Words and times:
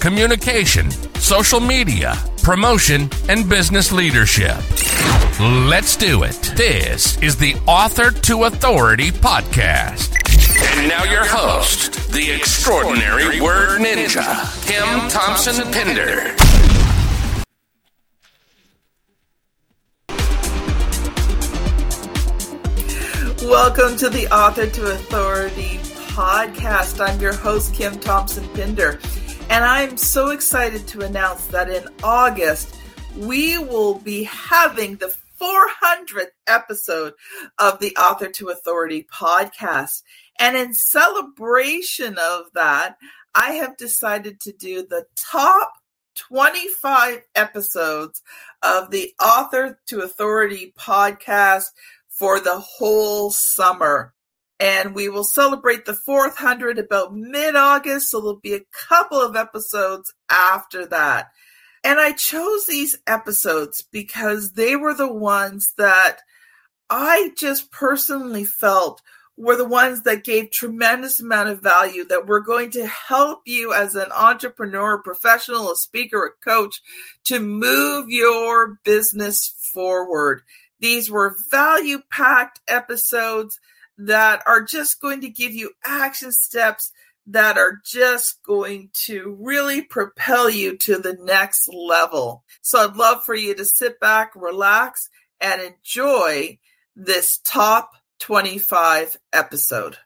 communication, 0.00 0.90
social 1.20 1.60
media, 1.60 2.16
promotion, 2.42 3.10
and 3.28 3.48
business 3.48 3.92
leadership. 3.92 4.56
Let's 5.40 5.96
do 5.96 6.22
it. 6.22 6.40
This 6.56 7.20
is 7.22 7.36
the 7.36 7.54
Author 7.66 8.10
to 8.10 8.44
Authority 8.44 9.10
podcast. 9.10 10.14
And 10.78 10.88
now 10.88 11.04
your 11.04 11.24
host, 11.24 12.10
the 12.12 12.30
extraordinary 12.32 13.40
word 13.40 13.80
ninja, 13.80 14.66
Kim 14.66 15.08
Thompson 15.10 15.70
Pinder. 15.72 16.34
Welcome 23.42 23.96
to 23.98 24.10
the 24.10 24.26
Author 24.32 24.66
to 24.66 24.92
Authority 24.92 25.78
podcast. 26.12 27.00
I'm 27.00 27.20
your 27.20 27.32
host, 27.32 27.72
Kim 27.74 27.98
Thompson 28.00 28.46
Pinder, 28.48 28.98
and 29.50 29.64
I'm 29.64 29.96
so 29.96 30.30
excited 30.30 30.86
to 30.88 31.00
announce 31.00 31.46
that 31.46 31.70
in 31.70 31.84
August, 32.02 32.76
we 33.16 33.56
will 33.58 33.98
be 33.98 34.24
having 34.24 34.96
the 34.96 35.14
400th 35.40 36.32
episode 36.46 37.14
of 37.58 37.78
the 37.78 37.96
Author 37.96 38.28
to 38.28 38.48
Authority 38.48 39.06
podcast. 39.12 40.02
And 40.38 40.56
in 40.56 40.74
celebration 40.74 42.16
of 42.18 42.46
that, 42.54 42.96
I 43.34 43.52
have 43.52 43.76
decided 43.76 44.40
to 44.40 44.52
do 44.52 44.86
the 44.86 45.06
top 45.16 45.72
25 46.16 47.22
episodes 47.34 48.22
of 48.62 48.90
the 48.90 49.14
Author 49.22 49.80
to 49.86 50.00
Authority 50.00 50.74
podcast 50.78 51.66
for 52.08 52.40
the 52.40 52.58
whole 52.58 53.30
summer. 53.30 54.12
And 54.60 54.94
we 54.94 55.08
will 55.08 55.24
celebrate 55.24 55.84
the 55.84 55.94
400 55.94 56.78
about 56.78 57.14
mid 57.14 57.54
August. 57.54 58.10
So 58.10 58.20
there'll 58.20 58.40
be 58.40 58.54
a 58.54 58.66
couple 58.88 59.20
of 59.20 59.36
episodes 59.36 60.12
after 60.28 60.86
that. 60.86 61.28
And 61.84 62.00
I 62.00 62.12
chose 62.12 62.66
these 62.66 62.98
episodes 63.06 63.86
because 63.92 64.52
they 64.52 64.74
were 64.74 64.94
the 64.94 65.12
ones 65.12 65.74
that 65.78 66.18
I 66.90 67.32
just 67.36 67.70
personally 67.70 68.44
felt 68.44 69.00
were 69.38 69.56
the 69.56 69.64
ones 69.64 70.02
that 70.02 70.24
gave 70.24 70.50
tremendous 70.50 71.20
amount 71.20 71.48
of 71.48 71.62
value 71.62 72.04
that 72.06 72.26
were 72.26 72.40
going 72.40 72.72
to 72.72 72.86
help 72.86 73.42
you 73.46 73.72
as 73.72 73.94
an 73.94 74.10
entrepreneur, 74.12 74.98
professional, 74.98 75.70
a 75.70 75.76
speaker, 75.76 76.24
a 76.26 76.44
coach 76.44 76.82
to 77.24 77.38
move 77.38 78.06
your 78.08 78.80
business 78.84 79.54
forward. 79.72 80.42
These 80.80 81.08
were 81.08 81.36
value 81.50 82.00
packed 82.10 82.60
episodes 82.66 83.60
that 83.98 84.42
are 84.46 84.62
just 84.62 85.00
going 85.00 85.20
to 85.22 85.28
give 85.28 85.52
you 85.52 85.72
action 85.84 86.30
steps 86.30 86.92
that 87.26 87.58
are 87.58 87.80
just 87.84 88.40
going 88.44 88.88
to 88.94 89.36
really 89.40 89.82
propel 89.82 90.48
you 90.48 90.76
to 90.78 90.98
the 90.98 91.16
next 91.20 91.68
level. 91.68 92.44
So 92.62 92.78
I'd 92.78 92.96
love 92.96 93.24
for 93.24 93.34
you 93.34 93.54
to 93.56 93.64
sit 93.64 94.00
back, 94.00 94.32
relax, 94.36 95.10
and 95.40 95.60
enjoy 95.60 96.58
this 96.94 97.38
top 97.44 97.90
25 98.20 99.16
episode. 99.32 99.98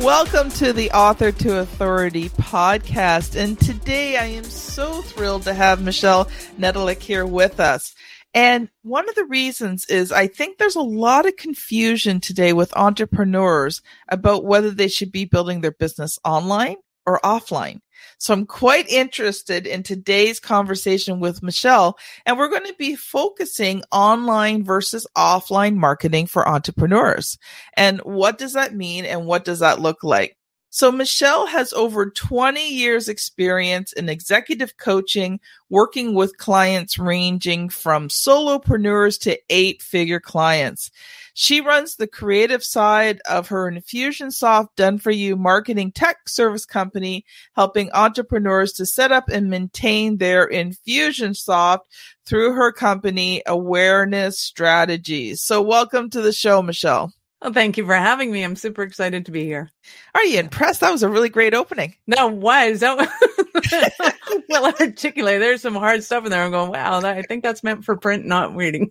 Welcome 0.00 0.50
to 0.50 0.72
the 0.72 0.90
Author 0.92 1.30
to 1.30 1.60
Authority 1.60 2.28
podcast. 2.30 3.36
And 3.36 3.58
today 3.58 4.16
I 4.16 4.26
am 4.26 4.44
so 4.44 5.00
thrilled 5.00 5.44
to 5.44 5.54
have 5.54 5.80
Michelle 5.80 6.24
Nedelec 6.58 6.98
here 6.98 7.24
with 7.24 7.60
us. 7.60 7.94
And 8.34 8.68
one 8.82 9.08
of 9.08 9.14
the 9.14 9.24
reasons 9.24 9.86
is 9.86 10.10
I 10.10 10.26
think 10.26 10.58
there's 10.58 10.74
a 10.74 10.80
lot 10.80 11.26
of 11.26 11.36
confusion 11.36 12.20
today 12.20 12.52
with 12.52 12.76
entrepreneurs 12.76 13.80
about 14.08 14.44
whether 14.44 14.70
they 14.70 14.88
should 14.88 15.12
be 15.12 15.24
building 15.24 15.60
their 15.60 15.72
business 15.72 16.18
online 16.24 16.76
or 17.06 17.20
offline. 17.22 17.78
So 18.18 18.34
I'm 18.34 18.46
quite 18.46 18.88
interested 18.88 19.66
in 19.66 19.82
today's 19.82 20.40
conversation 20.40 21.20
with 21.20 21.42
Michelle, 21.42 21.96
and 22.26 22.36
we're 22.36 22.48
going 22.48 22.66
to 22.66 22.74
be 22.74 22.96
focusing 22.96 23.82
online 23.92 24.64
versus 24.64 25.06
offline 25.16 25.76
marketing 25.76 26.26
for 26.26 26.48
entrepreneurs. 26.48 27.38
And 27.76 28.00
what 28.00 28.38
does 28.38 28.54
that 28.54 28.74
mean 28.74 29.04
and 29.04 29.26
what 29.26 29.44
does 29.44 29.60
that 29.60 29.80
look 29.80 30.02
like? 30.02 30.36
So 30.74 30.90
Michelle 30.90 31.46
has 31.46 31.72
over 31.72 32.10
20 32.10 32.68
years 32.68 33.08
experience 33.08 33.92
in 33.92 34.08
executive 34.08 34.76
coaching, 34.76 35.38
working 35.70 36.16
with 36.16 36.36
clients 36.38 36.98
ranging 36.98 37.68
from 37.68 38.08
solopreneurs 38.08 39.20
to 39.20 39.38
eight 39.50 39.82
figure 39.82 40.18
clients. 40.18 40.90
She 41.34 41.60
runs 41.60 41.94
the 41.94 42.08
creative 42.08 42.64
side 42.64 43.20
of 43.30 43.46
her 43.46 43.70
Infusionsoft 43.70 44.70
done 44.74 44.98
for 44.98 45.12
you 45.12 45.36
marketing 45.36 45.92
tech 45.92 46.28
service 46.28 46.66
company, 46.66 47.24
helping 47.54 47.92
entrepreneurs 47.92 48.72
to 48.72 48.84
set 48.84 49.12
up 49.12 49.28
and 49.28 49.48
maintain 49.48 50.16
their 50.16 50.48
Infusionsoft 50.48 51.82
through 52.26 52.52
her 52.54 52.72
company 52.72 53.44
awareness 53.46 54.40
strategies. 54.40 55.40
So 55.40 55.62
welcome 55.62 56.10
to 56.10 56.20
the 56.20 56.32
show, 56.32 56.62
Michelle. 56.62 57.12
Well, 57.44 57.52
thank 57.52 57.76
you 57.76 57.84
for 57.84 57.94
having 57.94 58.32
me. 58.32 58.42
I'm 58.42 58.56
super 58.56 58.82
excited 58.82 59.26
to 59.26 59.30
be 59.30 59.44
here. 59.44 59.70
Are 60.14 60.24
you 60.24 60.40
impressed? 60.40 60.80
That 60.80 60.90
was 60.90 61.02
a 61.02 61.10
really 61.10 61.28
great 61.28 61.52
opening. 61.52 61.94
No, 62.06 62.28
was 62.28 62.80
that 62.80 62.96
well 64.48 64.72
articulated. 64.80 65.42
There's 65.42 65.60
some 65.60 65.74
hard 65.74 66.02
stuff 66.02 66.24
in 66.24 66.30
there. 66.30 66.42
I'm 66.42 66.52
going, 66.52 66.70
wow, 66.70 67.00
that, 67.00 67.18
I 67.18 67.20
think 67.20 67.42
that's 67.42 67.62
meant 67.62 67.84
for 67.84 67.96
print, 67.96 68.24
not 68.24 68.56
reading. 68.56 68.90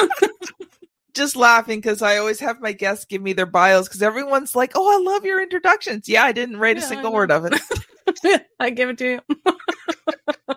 Just 1.14 1.36
laughing 1.36 1.78
because 1.78 2.00
I 2.00 2.16
always 2.16 2.40
have 2.40 2.58
my 2.62 2.72
guests 2.72 3.04
give 3.04 3.20
me 3.20 3.34
their 3.34 3.44
bios 3.44 3.86
because 3.86 4.02
everyone's 4.02 4.56
like, 4.56 4.72
"Oh, 4.74 4.88
I 4.88 5.02
love 5.12 5.24
your 5.24 5.42
introductions." 5.42 6.08
Yeah, 6.08 6.22
I 6.22 6.32
didn't 6.32 6.58
write 6.58 6.76
yeah, 6.76 6.84
a 6.84 6.86
single 6.86 7.12
word 7.12 7.32
of 7.32 7.44
it. 7.44 8.46
I 8.60 8.70
give 8.70 8.88
it 8.88 8.98
to 8.98 9.04
you. 9.14 9.20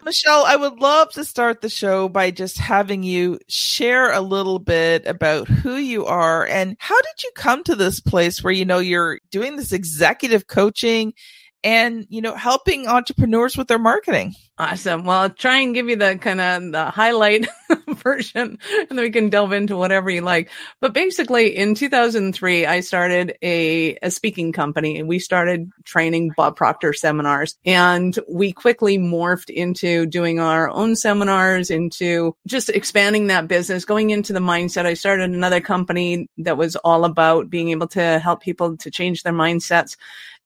Michelle, 0.03 0.43
I 0.45 0.55
would 0.55 0.79
love 0.79 1.11
to 1.11 1.23
start 1.23 1.61
the 1.61 1.69
show 1.69 2.09
by 2.09 2.31
just 2.31 2.57
having 2.57 3.03
you 3.03 3.39
share 3.47 4.11
a 4.11 4.21
little 4.21 4.59
bit 4.59 5.05
about 5.05 5.47
who 5.47 5.75
you 5.77 6.05
are 6.05 6.45
and 6.47 6.75
how 6.79 6.99
did 7.01 7.23
you 7.23 7.31
come 7.35 7.63
to 7.63 7.75
this 7.75 7.99
place 7.99 8.43
where 8.43 8.53
you 8.53 8.65
know 8.65 8.79
you're 8.79 9.19
doing 9.29 9.55
this 9.55 9.71
executive 9.71 10.47
coaching 10.47 11.13
and 11.63 12.07
you 12.09 12.21
know 12.21 12.35
helping 12.35 12.87
entrepreneurs 12.87 13.57
with 13.57 13.67
their 13.67 13.79
marketing. 13.79 14.35
Awesome. 14.57 15.05
Well 15.05 15.21
I'll 15.21 15.29
try 15.29 15.57
and 15.59 15.73
give 15.73 15.89
you 15.89 15.95
the 15.95 16.17
kind 16.17 16.39
of 16.39 16.71
the 16.71 16.85
highlight 16.85 17.47
version 17.87 18.59
and 18.71 18.89
then 18.89 18.97
we 18.97 19.09
can 19.09 19.29
delve 19.29 19.53
into 19.53 19.75
whatever 19.77 20.09
you 20.09 20.21
like. 20.21 20.49
But 20.79 20.93
basically 20.93 21.55
in 21.55 21.73
2003 21.73 22.65
i 22.65 22.79
started 22.79 23.35
a, 23.41 23.97
a 24.03 24.11
speaking 24.11 24.51
company 24.51 24.99
and 24.99 25.07
we 25.07 25.19
started 25.19 25.71
training 25.83 26.31
bob 26.35 26.55
proctor 26.55 26.93
seminars. 26.93 27.55
And 27.65 28.17
we 28.29 28.51
quickly 28.51 28.97
morphed 28.97 29.49
into 29.49 30.05
doing 30.05 30.39
our 30.39 30.69
own 30.69 30.95
seminars 30.95 31.69
into 31.69 32.35
just 32.45 32.69
expanding 32.69 33.27
that 33.27 33.47
business 33.47 33.85
going 33.85 34.11
into 34.11 34.33
the 34.33 34.39
mindset. 34.39 34.85
I 34.85 34.93
started 34.93 35.31
another 35.31 35.61
company 35.61 36.27
that 36.39 36.57
was 36.57 36.75
all 36.77 37.05
about 37.05 37.49
being 37.49 37.69
able 37.69 37.87
to 37.89 38.19
help 38.19 38.41
people 38.41 38.77
to 38.77 38.91
change 38.91 39.23
their 39.23 39.33
mindsets 39.33 39.95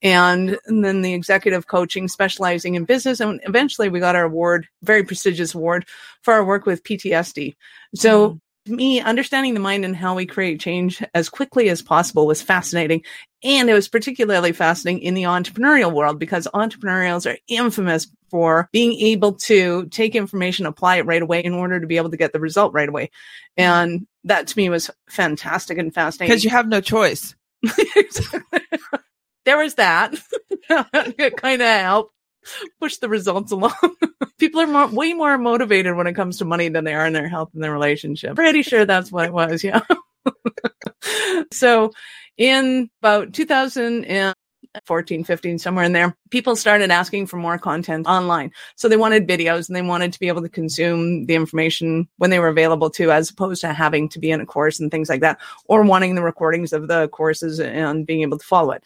and, 0.05 0.59
and 0.68 0.85
then 0.85 1.01
the 1.01 1.13
executive 1.13 1.68
coaching 1.68 2.07
specializing 2.07 2.75
in 2.75 2.85
business. 2.85 3.19
And 3.19 3.41
eventually 3.44 3.89
we 3.89 4.00
got 4.00 4.15
our 4.15 4.25
award, 4.25 4.68
very 4.83 5.03
prestigious 5.03 5.56
award 5.56 5.85
for 6.21 6.33
our 6.33 6.45
work 6.45 6.65
with 6.65 6.83
PTSD. 6.83 7.56
So 7.95 8.30
mm 8.30 8.39
me 8.68 9.00
understanding 9.00 9.53
the 9.53 9.59
mind 9.59 9.85
and 9.85 9.95
how 9.95 10.15
we 10.15 10.25
create 10.25 10.59
change 10.59 11.03
as 11.13 11.30
quickly 11.30 11.69
as 11.69 11.81
possible 11.81 12.25
was 12.25 12.41
fascinating. 12.41 13.03
And 13.44 13.69
it 13.69 13.74
was 13.74 13.88
particularly 13.88 14.53
fascinating 14.53 15.03
in 15.03 15.13
the 15.13 15.24
entrepreneurial 15.24 15.94
world 15.94 16.18
because 16.18 16.47
entrepreneurs 16.53 17.27
are 17.27 17.38
infamous 17.47 18.07
for 18.31 18.68
being 18.71 18.94
able 18.94 19.33
to 19.33 19.85
take 19.88 20.15
information, 20.15 20.65
apply 20.65 20.95
it 20.97 21.06
right 21.06 21.21
away 21.21 21.44
in 21.44 21.53
order 21.53 21.80
to 21.80 21.85
be 21.85 21.97
able 21.97 22.09
to 22.09 22.18
get 22.18 22.33
the 22.33 22.39
result 22.39 22.74
right 22.74 22.89
away. 22.89 23.12
And 23.56 24.07
that 24.24 24.47
to 24.47 24.57
me 24.57 24.69
was 24.69 24.89
fantastic 25.09 25.77
and 25.77 25.94
fascinating. 25.94 26.31
Because 26.31 26.44
you 26.44 26.50
have 26.50 26.68
no 26.68 26.81
choice. 26.81 27.35
there 29.45 29.57
was 29.57 29.75
that. 29.75 30.15
it 30.69 31.38
kind 31.38 31.62
of 31.62 31.68
helped 31.68 32.15
push 32.80 32.97
the 32.97 33.09
results 33.09 33.51
along. 33.51 33.74
People 34.38 34.62
are 34.62 34.68
more, 34.68 34.88
way 34.88 35.13
more 35.13 35.38
motivated 35.38 35.95
when 35.95 36.07
it 36.07 36.13
comes 36.13 36.38
to 36.38 36.45
money 36.45 36.69
than 36.69 36.83
they 36.83 36.94
are 36.94 37.06
in 37.06 37.13
their 37.13 37.27
health 37.27 37.51
and 37.53 37.63
their 37.63 37.71
relationship. 37.71 38.36
Pretty 38.36 38.62
sure 38.62 38.86
that's 38.86 39.12
what 39.12 39.25
it 39.25 39.33
was. 39.33 39.63
Yeah. 39.63 39.81
so 41.51 41.92
in 42.38 42.89
about 43.01 43.33
2014, 43.33 45.24
15, 45.24 45.59
somewhere 45.59 45.86
in 45.86 45.94
there, 45.94 46.15
people 46.31 46.56
started 46.56 46.92
asking 46.92 47.27
for 47.27 47.38
more 47.38 47.57
content 47.57 48.07
online. 48.07 48.51
So 48.75 48.89
they 48.89 48.97
wanted 48.97 49.27
videos 49.27 49.68
and 49.68 49.75
they 49.75 49.81
wanted 49.81 50.12
to 50.13 50.19
be 50.19 50.27
able 50.27 50.42
to 50.42 50.50
consume 50.50 51.25
the 51.25 51.36
information 51.36 52.07
when 52.18 52.30
they 52.30 52.39
were 52.39 52.50
available 52.50 52.89
to, 52.92 53.12
as 53.12 53.30
opposed 53.30 53.62
to 53.62 53.74
having 53.74 54.09
to 54.09 54.19
be 54.19 54.31
in 54.31 54.42
a 54.42 54.45
course 54.45 54.80
and 54.80 54.92
things 54.92 55.09
like 55.09 55.21
that, 55.21 55.39
or 55.65 55.83
wanting 55.83 56.15
the 56.15 56.24
recordings 56.24 56.74
of 56.74 56.88
the 56.88 57.07
courses 57.09 57.59
and 57.59 58.06
being 58.06 58.21
able 58.21 58.38
to 58.38 58.45
follow 58.45 58.71
it. 58.71 58.83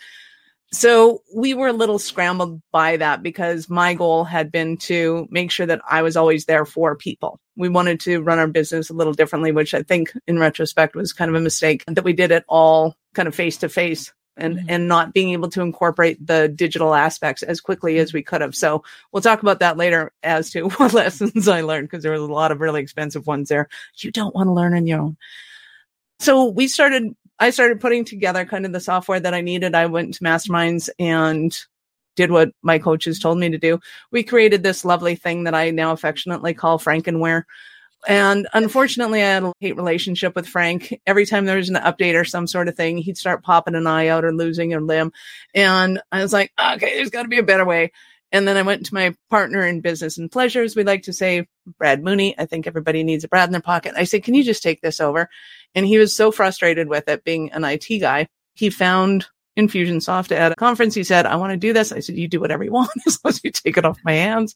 So 0.71 1.24
we 1.33 1.56
were 1.56 1.68
a 1.68 1.74
little 1.74 1.98
scrambled 1.98 2.62
by 2.71 2.98
that 2.98 3.24
because 3.24 3.69
my 3.69 3.95
goal 3.95 4.24
had 4.24 4.51
been 4.51 4.77
to 4.77 5.27
make 5.31 5.50
sure 5.50 5.66
that 5.66 5.81
I 5.89 6.04
was 6.04 6.16
always 6.16 6.45
there 6.45 6.66
for 6.66 6.95
people. 6.95 7.39
We 7.56 7.69
wanted 7.69 8.00
to 8.01 8.21
run 8.21 8.38
our 8.38 8.48
business 8.48 8.89
a 8.89 8.94
little 8.94 9.13
differently, 9.13 9.51
which 9.51 9.74
I 9.74 9.81
think 9.81 10.13
in 10.27 10.38
retrospect 10.38 10.95
was 10.95 11.12
kind 11.12 11.30
of 11.30 11.36
a 11.36 11.42
mistake 11.42 11.83
that 11.88 12.04
we 12.04 12.13
did 12.13 12.31
it 12.31 12.45
all 12.48 12.95
kind 13.16 13.27
of 13.27 13.33
face 13.33 13.57
to 13.57 13.69
face 13.69 14.13
and 14.38 14.57
mm-hmm. 14.57 14.69
and 14.69 14.88
not 14.88 15.13
being 15.13 15.31
able 15.31 15.50
to 15.50 15.62
incorporate 15.62 16.25
the 16.25 16.48
digital 16.48 16.94
aspects 16.94 17.42
as 17.42 17.62
quickly 17.62 17.98
as 17.98 18.13
we 18.13 18.21
could 18.21 18.42
have. 18.42 18.56
So 18.56 18.83
we'll 19.12 19.21
talk 19.21 19.42
about 19.42 19.60
that 19.60 19.77
later 19.77 20.12
as 20.21 20.51
to 20.51 20.69
what 20.69 20.94
lessons 20.94 21.48
I 21.48 21.62
learned 21.62 21.89
because 21.89 22.04
there 22.04 22.12
was 22.12 22.21
a 22.21 22.25
lot 22.25 22.51
of 22.51 22.62
really 22.62 22.81
expensive 22.81 23.25
ones 23.25 23.50
there. 23.50 23.69
You 23.98 24.12
don't 24.12 24.36
want 24.36 24.48
to 24.48 24.54
learn 24.54 24.75
on 24.75 24.86
your 24.86 25.01
own. 25.01 25.18
So 26.19 26.45
we 26.45 26.68
started 26.68 27.16
I 27.39 27.50
started 27.51 27.80
putting 27.80 28.06
together 28.06 28.45
kind 28.45 28.65
of 28.65 28.74
the 28.74 28.80
software 28.80 29.19
that 29.19 29.33
I 29.33 29.41
needed. 29.41 29.75
I 29.75 29.86
went 29.86 30.15
to 30.15 30.24
masterminds 30.24 30.89
and 31.00 31.57
did 32.15 32.31
what 32.31 32.51
my 32.62 32.80
coaches 32.80 33.19
told 33.19 33.38
me 33.38 33.50
to 33.50 33.57
do. 33.57 33.80
We 34.12 34.24
created 34.24 34.62
this 34.62 34.83
lovely 34.83 35.15
thing 35.15 35.45
that 35.45 35.56
I 35.56 35.71
now 35.71 35.91
affectionately 35.91 36.53
call 36.53 36.77
Frankenware. 36.80 37.44
And 38.07 38.47
unfortunately, 38.53 39.21
I 39.21 39.27
had 39.27 39.44
a 39.44 39.53
hate 39.59 39.75
relationship 39.75 40.36
with 40.36 40.47
Frank. 40.47 41.00
Every 41.06 41.25
time 41.25 41.45
there 41.45 41.57
was 41.57 41.69
an 41.69 41.75
update 41.75 42.19
or 42.19 42.25
some 42.25 42.47
sort 42.47 42.68
of 42.68 42.75
thing, 42.75 42.97
he'd 42.97 43.18
start 43.18 43.44
popping 43.44 43.75
an 43.75 43.88
eye 43.88 44.07
out 44.07 44.25
or 44.25 44.33
losing 44.33 44.74
a 44.74 44.80
limb. 44.80 45.12
And 45.53 46.01
I 46.12 46.21
was 46.21 46.33
like, 46.33 46.51
okay, 46.59 46.95
there's 46.95 47.09
got 47.09 47.24
to 47.24 47.30
be 47.30 47.39
a 47.39 47.44
better 47.44 47.65
way. 47.65 47.92
And 48.31 48.47
then 48.47 48.57
I 48.57 48.61
went 48.61 48.85
to 48.85 48.93
my 48.93 49.15
partner 49.29 49.65
in 49.65 49.81
business 49.81 50.17
and 50.17 50.31
pleasures. 50.31 50.75
We 50.75 50.83
like 50.83 51.03
to 51.03 51.13
say 51.13 51.47
Brad 51.77 52.03
Mooney. 52.03 52.37
I 52.37 52.45
think 52.45 52.67
everybody 52.67 53.03
needs 53.03 53.23
a 53.23 53.27
Brad 53.27 53.49
in 53.49 53.53
their 53.53 53.61
pocket. 53.61 53.93
I 53.97 54.03
said, 54.03 54.23
can 54.23 54.33
you 54.33 54.43
just 54.43 54.63
take 54.63 54.81
this 54.81 54.99
over? 54.99 55.29
And 55.75 55.85
he 55.85 55.97
was 55.97 56.13
so 56.13 56.31
frustrated 56.31 56.87
with 56.89 57.07
it 57.07 57.23
being 57.23 57.51
an 57.51 57.63
IT 57.63 57.87
guy. 57.99 58.27
He 58.53 58.69
found 58.69 59.27
Infusionsoft 59.57 60.31
at 60.31 60.51
a 60.51 60.55
conference. 60.55 60.95
He 60.95 61.03
said, 61.03 61.25
I 61.25 61.35
want 61.35 61.51
to 61.51 61.57
do 61.57 61.73
this. 61.73 61.91
I 61.91 61.99
said, 61.99 62.15
you 62.15 62.27
do 62.27 62.39
whatever 62.39 62.63
you 62.63 62.71
want 62.73 62.91
as 63.05 63.19
long 63.23 63.29
as 63.29 63.43
you 63.43 63.51
take 63.51 63.77
it 63.77 63.85
off 63.85 63.99
my 64.03 64.13
hands. 64.13 64.55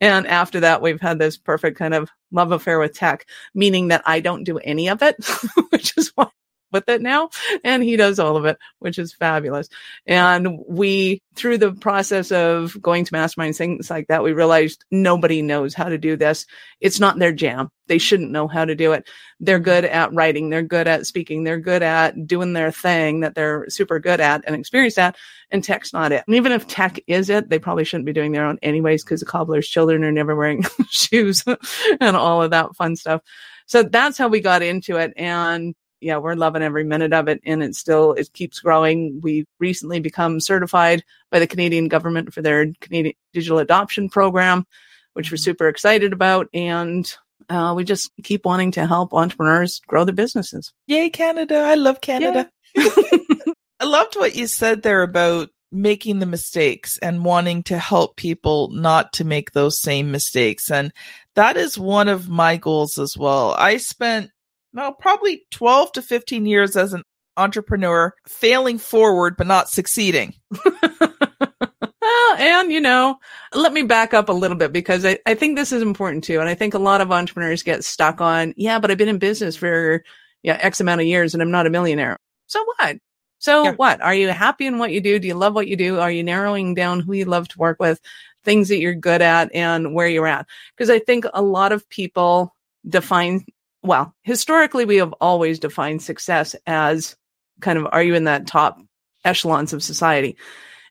And 0.00 0.26
after 0.26 0.60
that, 0.60 0.80
we've 0.82 1.00
had 1.00 1.18
this 1.18 1.36
perfect 1.36 1.78
kind 1.78 1.94
of 1.94 2.10
love 2.32 2.52
affair 2.52 2.78
with 2.78 2.94
tech, 2.94 3.26
meaning 3.54 3.88
that 3.88 4.02
I 4.06 4.20
don't 4.20 4.44
do 4.44 4.58
any 4.58 4.88
of 4.88 5.02
it, 5.02 5.16
which 5.70 5.96
is 5.96 6.12
why 6.14 6.28
with 6.72 6.88
it 6.88 7.00
now 7.00 7.30
and 7.64 7.82
he 7.82 7.96
does 7.96 8.18
all 8.18 8.36
of 8.36 8.44
it 8.44 8.58
which 8.78 8.98
is 8.98 9.12
fabulous. 9.12 9.68
And 10.06 10.58
we 10.66 11.22
through 11.34 11.58
the 11.58 11.72
process 11.72 12.32
of 12.32 12.80
going 12.82 13.04
to 13.04 13.12
masterminds 13.12 13.56
things 13.56 13.90
like 13.90 14.08
that 14.08 14.24
we 14.24 14.32
realized 14.32 14.84
nobody 14.90 15.42
knows 15.42 15.74
how 15.74 15.88
to 15.88 15.98
do 15.98 16.16
this. 16.16 16.46
It's 16.80 17.00
not 17.00 17.18
their 17.18 17.32
jam. 17.32 17.70
They 17.86 17.98
shouldn't 17.98 18.30
know 18.30 18.48
how 18.48 18.64
to 18.64 18.74
do 18.74 18.92
it. 18.92 19.08
They're 19.40 19.58
good 19.58 19.84
at 19.84 20.12
writing. 20.12 20.50
They're 20.50 20.62
good 20.62 20.88
at 20.88 21.06
speaking. 21.06 21.44
They're 21.44 21.60
good 21.60 21.82
at 21.82 22.26
doing 22.26 22.52
their 22.52 22.70
thing 22.70 23.20
that 23.20 23.34
they're 23.34 23.68
super 23.70 23.98
good 23.98 24.20
at 24.20 24.44
and 24.46 24.54
experienced 24.54 24.98
at 24.98 25.16
and 25.50 25.64
tech's 25.64 25.92
not 25.92 26.12
it. 26.12 26.24
And 26.26 26.36
even 26.36 26.52
if 26.52 26.66
tech 26.66 26.98
is 27.06 27.30
it 27.30 27.48
they 27.48 27.58
probably 27.58 27.84
shouldn't 27.84 28.06
be 28.06 28.12
doing 28.12 28.32
their 28.32 28.46
own 28.46 28.58
anyways 28.62 29.04
because 29.04 29.20
the 29.20 29.26
cobbler's 29.26 29.68
children 29.68 30.04
are 30.04 30.12
never 30.12 30.36
wearing 30.36 30.64
shoes 30.88 31.44
and 32.00 32.16
all 32.16 32.42
of 32.42 32.50
that 32.50 32.74
fun 32.76 32.96
stuff. 32.96 33.22
So 33.66 33.82
that's 33.82 34.18
how 34.18 34.28
we 34.28 34.40
got 34.40 34.62
into 34.62 34.96
it 34.96 35.12
and 35.16 35.74
yeah, 36.00 36.18
we're 36.18 36.34
loving 36.34 36.62
every 36.62 36.84
minute 36.84 37.12
of 37.12 37.28
it. 37.28 37.40
And 37.44 37.62
it 37.62 37.74
still, 37.74 38.12
it 38.12 38.32
keeps 38.32 38.60
growing. 38.60 39.20
We've 39.22 39.46
recently 39.58 40.00
become 40.00 40.40
certified 40.40 41.02
by 41.30 41.38
the 41.38 41.46
Canadian 41.46 41.88
government 41.88 42.32
for 42.32 42.42
their 42.42 42.66
Canadian 42.80 43.14
digital 43.32 43.58
adoption 43.58 44.08
program, 44.08 44.66
which 45.14 45.30
we're 45.30 45.36
mm-hmm. 45.36 45.42
super 45.42 45.68
excited 45.68 46.12
about. 46.12 46.48
And 46.52 47.12
uh, 47.48 47.74
we 47.76 47.84
just 47.84 48.10
keep 48.22 48.44
wanting 48.44 48.72
to 48.72 48.86
help 48.86 49.12
entrepreneurs 49.12 49.80
grow 49.86 50.04
their 50.04 50.14
businesses. 50.14 50.72
Yay, 50.86 51.10
Canada. 51.10 51.56
I 51.56 51.74
love 51.74 52.00
Canada. 52.00 52.50
I 52.76 53.84
loved 53.84 54.16
what 54.16 54.34
you 54.34 54.46
said 54.46 54.82
there 54.82 55.02
about 55.02 55.50
making 55.70 56.18
the 56.18 56.26
mistakes 56.26 56.98
and 56.98 57.24
wanting 57.24 57.62
to 57.62 57.78
help 57.78 58.16
people 58.16 58.70
not 58.70 59.12
to 59.14 59.24
make 59.24 59.52
those 59.52 59.80
same 59.80 60.10
mistakes. 60.10 60.70
And 60.70 60.92
that 61.34 61.56
is 61.56 61.78
one 61.78 62.08
of 62.08 62.28
my 62.28 62.56
goals 62.56 62.98
as 62.98 63.16
well. 63.16 63.54
I 63.56 63.76
spent 63.76 64.30
no, 64.78 64.92
probably 64.92 65.42
12 65.50 65.92
to 65.92 66.02
15 66.02 66.46
years 66.46 66.76
as 66.76 66.92
an 66.92 67.02
entrepreneur, 67.36 68.14
failing 68.28 68.78
forward, 68.78 69.36
but 69.36 69.48
not 69.48 69.68
succeeding. 69.68 70.34
and 72.38 72.70
you 72.70 72.80
know, 72.80 73.18
let 73.52 73.72
me 73.72 73.82
back 73.82 74.14
up 74.14 74.28
a 74.28 74.32
little 74.32 74.56
bit 74.56 74.72
because 74.72 75.04
I, 75.04 75.18
I 75.26 75.34
think 75.34 75.56
this 75.56 75.72
is 75.72 75.82
important 75.82 76.22
too. 76.22 76.38
And 76.38 76.48
I 76.48 76.54
think 76.54 76.74
a 76.74 76.78
lot 76.78 77.00
of 77.00 77.10
entrepreneurs 77.10 77.64
get 77.64 77.82
stuck 77.82 78.20
on, 78.20 78.54
yeah, 78.56 78.78
but 78.78 78.92
I've 78.92 78.98
been 78.98 79.08
in 79.08 79.18
business 79.18 79.56
for 79.56 80.04
yeah, 80.44 80.58
X 80.60 80.80
amount 80.80 81.00
of 81.00 81.08
years 81.08 81.34
and 81.34 81.42
I'm 81.42 81.50
not 81.50 81.66
a 81.66 81.70
millionaire. 81.70 82.16
So 82.46 82.64
what? 82.64 82.98
So 83.40 83.64
yeah. 83.64 83.72
what? 83.72 84.00
Are 84.00 84.14
you 84.14 84.28
happy 84.28 84.66
in 84.66 84.78
what 84.78 84.92
you 84.92 85.00
do? 85.00 85.18
Do 85.18 85.26
you 85.26 85.34
love 85.34 85.54
what 85.54 85.66
you 85.66 85.76
do? 85.76 85.98
Are 85.98 86.10
you 86.10 86.22
narrowing 86.22 86.74
down 86.74 87.00
who 87.00 87.14
you 87.14 87.24
love 87.24 87.48
to 87.48 87.58
work 87.58 87.80
with, 87.80 88.00
things 88.44 88.68
that 88.68 88.78
you're 88.78 88.94
good 88.94 89.22
at 89.22 89.52
and 89.52 89.92
where 89.92 90.06
you're 90.06 90.28
at? 90.28 90.46
Because 90.76 90.88
I 90.88 91.00
think 91.00 91.24
a 91.34 91.42
lot 91.42 91.72
of 91.72 91.88
people 91.88 92.54
define 92.88 93.44
well, 93.82 94.14
historically, 94.22 94.84
we 94.84 94.96
have 94.96 95.12
always 95.20 95.58
defined 95.58 96.02
success 96.02 96.54
as 96.66 97.16
kind 97.60 97.78
of 97.78 97.86
are 97.92 98.02
you 98.02 98.14
in 98.14 98.24
that 98.24 98.46
top 98.46 98.80
echelons 99.24 99.72
of 99.72 99.82
society? 99.82 100.36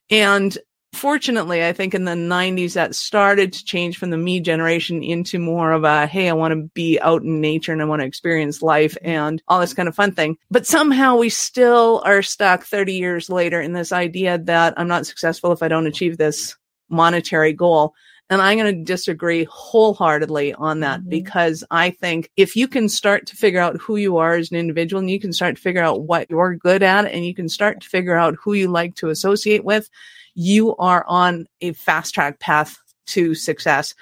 And 0.09 0.57
fortunately, 0.93 1.65
I 1.65 1.73
think 1.73 1.93
in 1.93 2.05
the 2.05 2.13
90s 2.13 2.73
that 2.73 2.95
started 2.95 3.53
to 3.53 3.65
change 3.65 3.97
from 3.97 4.09
the 4.09 4.17
me 4.17 4.39
generation 4.39 5.03
into 5.03 5.37
more 5.37 5.71
of 5.71 5.83
a, 5.83 6.07
hey, 6.07 6.29
I 6.29 6.33
want 6.33 6.53
to 6.53 6.69
be 6.73 6.99
out 7.01 7.23
in 7.23 7.41
nature 7.41 7.71
and 7.71 7.81
I 7.81 7.85
want 7.85 8.01
to 8.01 8.05
experience 8.05 8.61
life 8.61 8.97
and 9.01 9.41
all 9.47 9.59
this 9.59 9.73
kind 9.73 9.87
of 9.87 9.95
fun 9.95 10.13
thing. 10.13 10.37
But 10.49 10.65
somehow 10.65 11.17
we 11.17 11.29
still 11.29 12.01
are 12.05 12.21
stuck 12.21 12.63
30 12.63 12.93
years 12.93 13.29
later 13.29 13.61
in 13.61 13.73
this 13.73 13.91
idea 13.91 14.37
that 14.39 14.73
I'm 14.77 14.87
not 14.87 15.05
successful 15.05 15.51
if 15.51 15.61
I 15.61 15.67
don't 15.67 15.87
achieve 15.87 16.17
this 16.17 16.55
monetary 16.89 17.53
goal. 17.53 17.93
And 18.29 18.41
I'm 18.41 18.57
going 18.57 18.75
to 18.75 18.83
disagree 18.83 19.45
wholeheartedly 19.49 20.53
on 20.53 20.81
that 20.81 20.99
mm-hmm. 20.99 21.09
because 21.09 21.63
I 21.71 21.91
think 21.91 22.29
if 22.35 22.55
you 22.55 22.67
can 22.67 22.89
start 22.89 23.25
to 23.27 23.35
figure 23.35 23.61
out 23.61 23.79
who 23.79 23.95
you 23.95 24.17
are 24.17 24.33
as 24.33 24.51
an 24.51 24.57
individual 24.57 24.99
and 24.99 25.09
you 25.09 25.19
can 25.19 25.31
start 25.31 25.55
to 25.55 25.61
figure 25.61 25.83
out 25.83 26.03
what 26.03 26.29
you're 26.29 26.55
good 26.55 26.83
at 26.83 27.05
and 27.05 27.25
you 27.25 27.33
can 27.33 27.47
start 27.47 27.81
to 27.81 27.89
figure 27.89 28.15
out 28.15 28.35
who 28.41 28.53
you 28.53 28.67
like 28.67 28.95
to 28.95 29.09
associate 29.09 29.63
with, 29.63 29.89
you 30.35 30.75
are 30.75 31.05
on 31.07 31.47
a 31.61 31.73
fast 31.73 32.13
track 32.13 32.39
path 32.39 32.77
to 33.07 33.33
success 33.33 33.95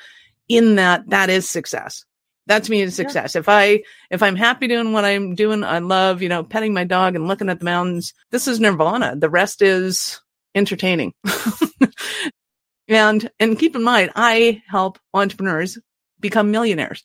in 0.50 0.76
that 0.76 1.10
that 1.10 1.30
is 1.30 1.50
success. 1.50 2.04
That 2.48 2.64
to 2.64 2.72
me 2.72 2.82
is 2.82 2.96
success. 2.96 3.34
Yeah. 3.34 3.40
If 3.40 3.50
I, 3.50 3.84
if 4.12 4.22
I'm 4.22 4.36
happy 4.36 4.68
doing 4.68 4.92
what 4.92 5.04
I'm 5.04 5.34
doing, 5.34 5.64
I 5.64 5.80
love, 5.80 6.22
you 6.22 6.30
know, 6.30 6.44
petting 6.44 6.76
my 6.76 6.84
dog 6.84 7.16
and 7.16 7.28
looking 7.28 7.50
at 7.50 7.58
the 7.58 7.66
mountains. 7.66 8.14
This 8.30 8.48
is 8.48 8.60
nirvana. 8.60 9.16
The 9.16 9.32
rest 9.32 9.64
is 9.64 10.20
entertaining. 10.54 11.14
And, 12.88 13.30
and 13.40 13.58
keep 13.58 13.76
in 13.76 13.84
mind, 13.84 14.12
I 14.16 14.62
help 14.68 15.00
entrepreneurs 15.14 15.78
become 16.20 16.52
millionaires. 16.52 17.04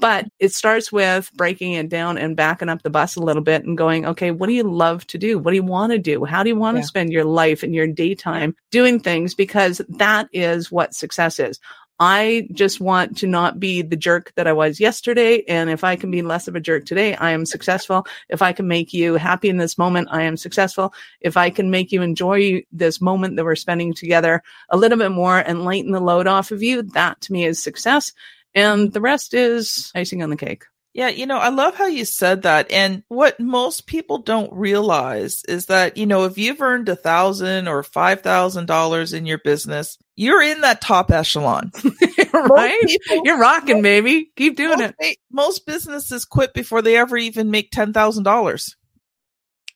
But 0.00 0.26
it 0.40 0.52
starts 0.52 0.90
with 0.90 1.30
breaking 1.34 1.74
it 1.74 1.88
down 1.88 2.18
and 2.18 2.36
backing 2.36 2.68
up 2.68 2.82
the 2.82 2.90
bus 2.90 3.14
a 3.14 3.20
little 3.20 3.42
bit 3.42 3.64
and 3.64 3.78
going, 3.78 4.04
okay, 4.04 4.32
what 4.32 4.48
do 4.48 4.52
you 4.52 4.64
love 4.64 5.06
to 5.08 5.18
do? 5.18 5.38
What 5.38 5.52
do 5.52 5.56
you 5.56 5.62
want 5.62 5.92
to 5.92 5.98
do? 5.98 6.24
How 6.24 6.42
do 6.42 6.48
you 6.48 6.56
want 6.56 6.76
yeah. 6.76 6.82
to 6.82 6.88
spend 6.88 7.12
your 7.12 7.24
life 7.24 7.62
and 7.62 7.72
your 7.72 7.86
daytime 7.86 8.56
doing 8.72 8.98
things? 8.98 9.34
Because 9.34 9.80
that 9.88 10.28
is 10.32 10.72
what 10.72 10.92
success 10.92 11.38
is. 11.38 11.60
I 11.98 12.48
just 12.52 12.80
want 12.80 13.16
to 13.18 13.26
not 13.26 13.58
be 13.58 13.80
the 13.82 13.96
jerk 13.96 14.32
that 14.36 14.46
I 14.46 14.52
was 14.52 14.80
yesterday. 14.80 15.42
And 15.48 15.70
if 15.70 15.82
I 15.82 15.96
can 15.96 16.10
be 16.10 16.22
less 16.22 16.46
of 16.46 16.54
a 16.54 16.60
jerk 16.60 16.84
today, 16.84 17.14
I 17.14 17.30
am 17.30 17.46
successful. 17.46 18.06
If 18.28 18.42
I 18.42 18.52
can 18.52 18.68
make 18.68 18.92
you 18.92 19.14
happy 19.14 19.48
in 19.48 19.56
this 19.56 19.78
moment, 19.78 20.08
I 20.10 20.22
am 20.22 20.36
successful. 20.36 20.92
If 21.20 21.36
I 21.36 21.48
can 21.48 21.70
make 21.70 21.92
you 21.92 22.02
enjoy 22.02 22.64
this 22.70 23.00
moment 23.00 23.36
that 23.36 23.44
we're 23.44 23.56
spending 23.56 23.94
together 23.94 24.42
a 24.68 24.76
little 24.76 24.98
bit 24.98 25.12
more 25.12 25.38
and 25.38 25.64
lighten 25.64 25.92
the 25.92 26.00
load 26.00 26.26
off 26.26 26.50
of 26.50 26.62
you, 26.62 26.82
that 26.82 27.20
to 27.22 27.32
me 27.32 27.46
is 27.46 27.62
success. 27.62 28.12
And 28.54 28.92
the 28.92 29.00
rest 29.00 29.34
is 29.34 29.90
icing 29.94 30.22
on 30.22 30.30
the 30.30 30.36
cake. 30.36 30.64
Yeah, 30.96 31.08
you 31.08 31.26
know, 31.26 31.36
I 31.36 31.50
love 31.50 31.74
how 31.74 31.88
you 31.88 32.06
said 32.06 32.44
that. 32.44 32.72
And 32.72 33.02
what 33.08 33.38
most 33.38 33.86
people 33.86 34.16
don't 34.16 34.50
realize 34.50 35.44
is 35.44 35.66
that, 35.66 35.98
you 35.98 36.06
know, 36.06 36.24
if 36.24 36.38
you've 36.38 36.62
earned 36.62 36.88
a 36.88 36.96
thousand 36.96 37.68
or 37.68 37.82
five 37.82 38.22
thousand 38.22 38.64
dollars 38.64 39.12
in 39.12 39.26
your 39.26 39.36
business, 39.36 39.98
you're 40.14 40.40
in 40.40 40.62
that 40.62 40.80
top 40.80 41.10
echelon. 41.10 41.70
right? 42.32 42.80
People, 42.86 43.20
you're 43.26 43.38
rocking, 43.38 43.82
baby. 43.82 44.30
Keep 44.36 44.56
doing 44.56 44.78
most, 44.78 44.94
it. 45.00 45.18
Most 45.30 45.66
businesses 45.66 46.24
quit 46.24 46.54
before 46.54 46.80
they 46.80 46.96
ever 46.96 47.18
even 47.18 47.50
make 47.50 47.70
ten 47.70 47.92
thousand 47.92 48.22
dollars. 48.22 48.74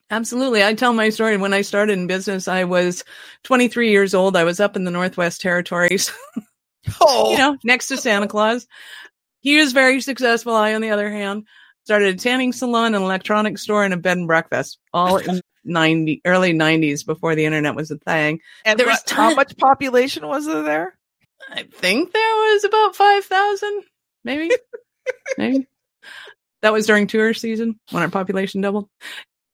Absolutely. 0.09 0.65
I 0.65 0.73
tell 0.73 0.95
my 0.95 1.11
story. 1.11 1.37
When 1.37 1.53
I 1.53 1.61
started 1.61 1.99
in 1.99 2.07
business, 2.07 2.49
I 2.49 2.65
was 2.65 3.05
23 3.45 3.91
years 3.91 4.15
old. 4.15 4.37
I 4.37 4.45
was 4.45 4.59
up 4.59 4.75
in 4.75 4.85
the 4.85 4.91
Northwest 4.91 5.43
Territories. 5.43 6.11
oh. 7.03 7.31
you 7.31 7.37
know, 7.37 7.59
next 7.63 7.89
to 7.89 7.99
Santa 7.99 8.27
Claus. 8.27 8.67
He 9.41 9.59
was 9.59 9.73
very 9.73 10.01
successful. 10.01 10.55
I, 10.55 10.75
on 10.75 10.81
the 10.83 10.91
other 10.91 11.11
hand, 11.11 11.47
started 11.85 12.15
a 12.15 12.19
tanning 12.19 12.53
salon, 12.53 12.95
an 12.95 13.03
electronics 13.03 13.63
store, 13.63 13.85
and 13.85 13.95
a 13.95 13.97
bed 13.97 14.19
and 14.19 14.27
breakfast, 14.27 14.79
all 14.93 15.17
in 15.17 15.41
90 15.65 16.23
early 16.25 16.53
90s 16.53 17.05
before 17.05 17.35
the 17.35 17.45
internet 17.45 17.75
was 17.75 17.91
a 17.91 17.99
thing. 17.99 18.41
And 18.65 18.79
There 18.79 18.87
was 18.87 19.03
how 19.09 19.35
much 19.35 19.57
population 19.57 20.27
was 20.27 20.47
there 20.47 20.63
there? 20.63 20.99
I 21.49 21.65
think 21.65 22.13
there 22.13 22.23
was 22.23 22.65
about 22.65 22.97
5,000, 22.97 23.83
maybe. 24.25 24.55
maybe. 25.39 25.67
That 26.63 26.73
was 26.73 26.87
during 26.87 27.07
tour 27.07 27.33
season 27.33 27.81
when 27.91 28.03
our 28.03 28.11
population 28.11 28.61
doubled. 28.61 28.89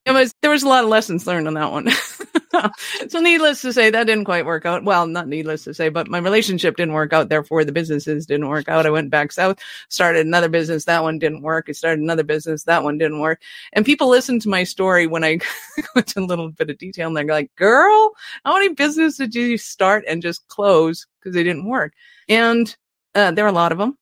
It 0.05 0.13
was 0.13 0.33
there 0.43 0.51
was 0.51 0.63
a 0.63 0.69
lot 0.69 0.85
of 0.85 0.91
lessons 0.91 1.27
learned 1.27 1.49
on 1.49 1.55
that 1.55 1.71
one. 1.73 1.89
so 3.09 3.21
needless 3.21 3.63
to 3.63 3.73
say 3.73 3.91
that 3.91 4.05
didn't 4.05 4.25
quite 4.25 4.47
work 4.47 4.65
out. 4.67 4.85
Well, 4.85 5.07
not 5.07 5.29
needless 5.29 5.65
to 5.65 5.75
say, 5.75 5.89
but 5.89 6.09
my 6.09 6.19
relationship 6.19 6.77
didn't 6.77 6.95
work 6.95 7.13
out, 7.13 7.29
therefore 7.29 7.65
the 7.65 7.73
businesses 7.73 8.27
didn't 8.27 8.49
work 8.49 8.69
out. 8.69 8.87
I 8.87 8.91
went 8.91 9.11
back 9.11 9.33
south, 9.33 9.59
started 9.89 10.27
another 10.27 10.49
business, 10.49 10.85
that 10.85 11.03
one 11.03 11.19
didn't 11.19 11.43
work. 11.43 11.67
I 11.69 11.73
started 11.73 12.01
another 12.03 12.25
business, 12.25 12.65
that 12.65 12.85
one 12.85 12.99
didn't 12.99 13.21
work. 13.21 13.41
And 13.73 13.85
people 13.85 14.09
listen 14.09 14.39
to 14.41 14.49
my 14.49 14.65
story 14.65 15.07
when 15.07 15.25
I 15.25 15.37
go 15.77 15.85
into 15.97 16.21
a 16.21 16.23
little 16.23 16.51
bit 16.51 16.71
of 16.71 16.79
detail 16.79 17.09
and 17.09 17.17
they're 17.17 17.25
like, 17.25 17.55
"Girl, 17.57 18.13
how 18.45 18.55
many 18.55 18.71
businesses 18.71 19.17
did 19.19 19.35
you 19.35 19.59
start 19.59 20.05
and 20.09 20.23
just 20.23 20.47
close 20.49 21.07
because 21.21 21.35
they 21.35 21.45
didn't 21.45 21.69
work?" 21.69 21.93
And 22.29 22.75
uh, 23.15 23.31
there 23.33 23.45
are 23.45 23.49
a 23.49 23.53
lot 23.53 23.73
of 23.73 23.79
them 23.79 23.97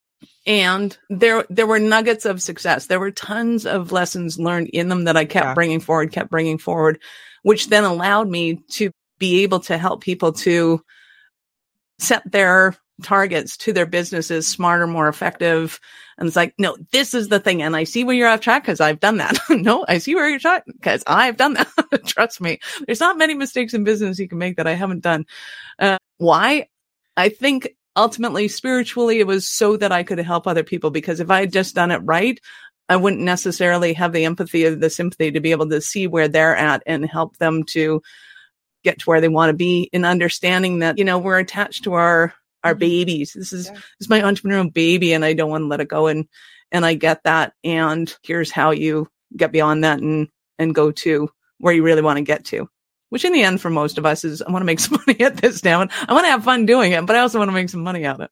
and 0.47 0.97
there 1.09 1.45
there 1.49 1.67
were 1.67 1.79
nuggets 1.79 2.25
of 2.27 2.43
success 2.43 2.87
there 2.87 3.01
were 3.01 3.11
tons 3.11 3.65
of 3.65 3.93
lessons 3.93 4.39
learned 4.39 4.69
in 4.69 4.89
them 4.89 5.05
that 5.05 5.17
i 5.17 5.25
kept 5.25 5.47
Yeah. 5.47 5.55
bringing 5.55 5.81
forward 5.81 6.13
kept 6.13 6.31
bringing 6.31 6.59
forward 6.59 6.99
which 7.45 7.69
then 7.69 7.85
allowed 7.85 8.29
me 8.29 8.57
to 8.71 8.91
be 9.19 9.43
able 9.43 9.61
to 9.61 9.79
help 9.79 10.03
people 10.03 10.33
to 10.33 10.83
set 12.01 12.29
their 12.31 12.75
targets 13.03 13.57
to 13.57 13.73
their 13.73 13.87
businesses 13.87 14.47
smarter 14.47 14.87
more 14.87 15.09
effective. 15.09 15.79
And 16.17 16.27
it's 16.27 16.37
like 16.37 16.55
no 16.59 16.77
this 16.91 17.13
is 17.13 17.29
the 17.29 17.41
thing. 17.41 17.63
And 17.63 17.77
i 17.77 17.85
see 17.85 18.03
where 18.03 18.15
you're 18.15 18.29
off 18.29 18.41
track 18.41 18.63
because 18.63 18.81
i've 18.81 19.01
done 19.01 19.19
that. 19.19 19.39
No 19.51 19.85
i 19.89 19.99
see 19.99 20.15
where 20.15 20.29
you're 20.29 20.39
track 20.39 20.65
because 20.67 21.05
i've 21.07 21.37
done 21.37 21.55
that. 21.55 21.69
Trust 22.07 22.41
me. 22.41 22.61
There's 22.87 23.01
not 23.01 23.19
many 23.19 23.35
mistakes 23.35 23.75
in 23.75 23.85
business 23.85 24.19
you 24.19 24.29
can 24.29 24.39
make 24.39 24.57
that 24.57 24.67
i 24.67 24.73
haven't 24.73 25.03
done. 25.03 25.27
Uh, 25.79 25.99
why? 26.19 26.69
I 27.17 27.29
think 27.29 27.75
ultimately 27.97 28.49
spiritually 28.49 29.21
it 29.21 29.27
was 29.27 29.47
so 29.47 29.77
that 29.77 29.93
i 29.93 30.03
could 30.03 30.19
help 30.19 30.47
other 30.47 30.65
people 30.65 30.91
because 30.91 31.21
if 31.21 31.31
i 31.31 31.41
had 31.41 31.53
just 31.53 31.75
done 31.75 31.91
it 31.93 31.99
right 31.99 32.41
i 32.89 32.97
wouldn't 32.97 33.23
necessarily 33.23 33.93
have 33.93 34.13
the 34.13 34.25
empathy 34.25 34.65
or 34.67 34.75
the 34.75 34.91
sympathy 34.91 35.31
to 35.31 35.41
be 35.41 35.51
able 35.53 35.69
to 35.69 35.81
see 35.81 36.07
where 36.07 36.29
they're 36.29 36.57
at 36.57 36.83
and 36.87 37.05
help 37.07 37.37
them 37.39 37.63
to 37.65 38.03
get 38.83 38.99
to 38.99 39.05
where 39.07 39.21
they 39.21 39.29
want 39.29 39.51
to 39.51 39.55
be 39.57 39.89
in 39.93 40.05
understanding 40.05 40.81
that 40.81 40.99
you 40.99 41.05
know 41.05 41.19
we're 41.19 41.39
attached 41.39 41.85
to 41.85 41.95
our 41.95 42.35
our 42.63 42.75
Mhm. 42.75 42.79
babies 42.79 43.33
this 43.35 43.53
is 43.53 43.67
Yeah. 43.67 43.73
this 43.75 43.83
is 44.01 44.09
my 44.09 44.21
entrepreneurial 44.21 44.73
baby 44.73 45.13
and 45.13 45.25
i 45.25 45.33
don't 45.33 45.51
want 45.51 45.63
to 45.63 45.69
let 45.69 45.81
it 45.81 45.89
go 45.89 46.07
and 46.07 46.27
and 46.73 46.85
i 46.85 46.95
get 46.95 47.23
that 47.25 47.53
and 47.65 48.15
here's 48.23 48.51
how 48.51 48.71
you 48.71 49.09
get 49.37 49.53
beyond 49.53 49.85
that 49.85 50.01
and 50.01 50.29
and 50.59 50.75
go 50.75 50.91
to 50.93 51.29
where 51.59 51.75
you 51.75 51.83
really 51.83 52.03
want 52.03 52.17
to 52.19 52.23
get 52.23 52.45
to 52.47 52.69
which 53.11 53.25
in 53.25 53.33
the 53.33 53.43
end 53.43 53.61
for 53.61 53.71
most 53.71 53.97
of 53.99 54.07
us 54.07 54.25
is 54.25 54.43
i 54.43 54.51
want 54.51 54.61
to 54.63 54.67
make 54.67 54.81
some 54.81 54.99
money 55.07 55.21
at 55.21 55.37
this 55.39 55.63
now 55.65 55.81
and 55.81 55.91
i 56.09 56.13
want 56.13 56.25
to 56.25 56.31
have 56.31 56.45
fun 56.45 56.67
doing 56.67 56.93
it 56.93 57.05
but 57.07 57.17
i 57.17 57.21
also 57.21 57.39
want 57.39 57.49
to 57.49 57.55
make 57.55 57.69
some 57.69 57.83
money 57.83 58.05
out 58.05 58.17
of 58.17 58.21
it 58.23 58.31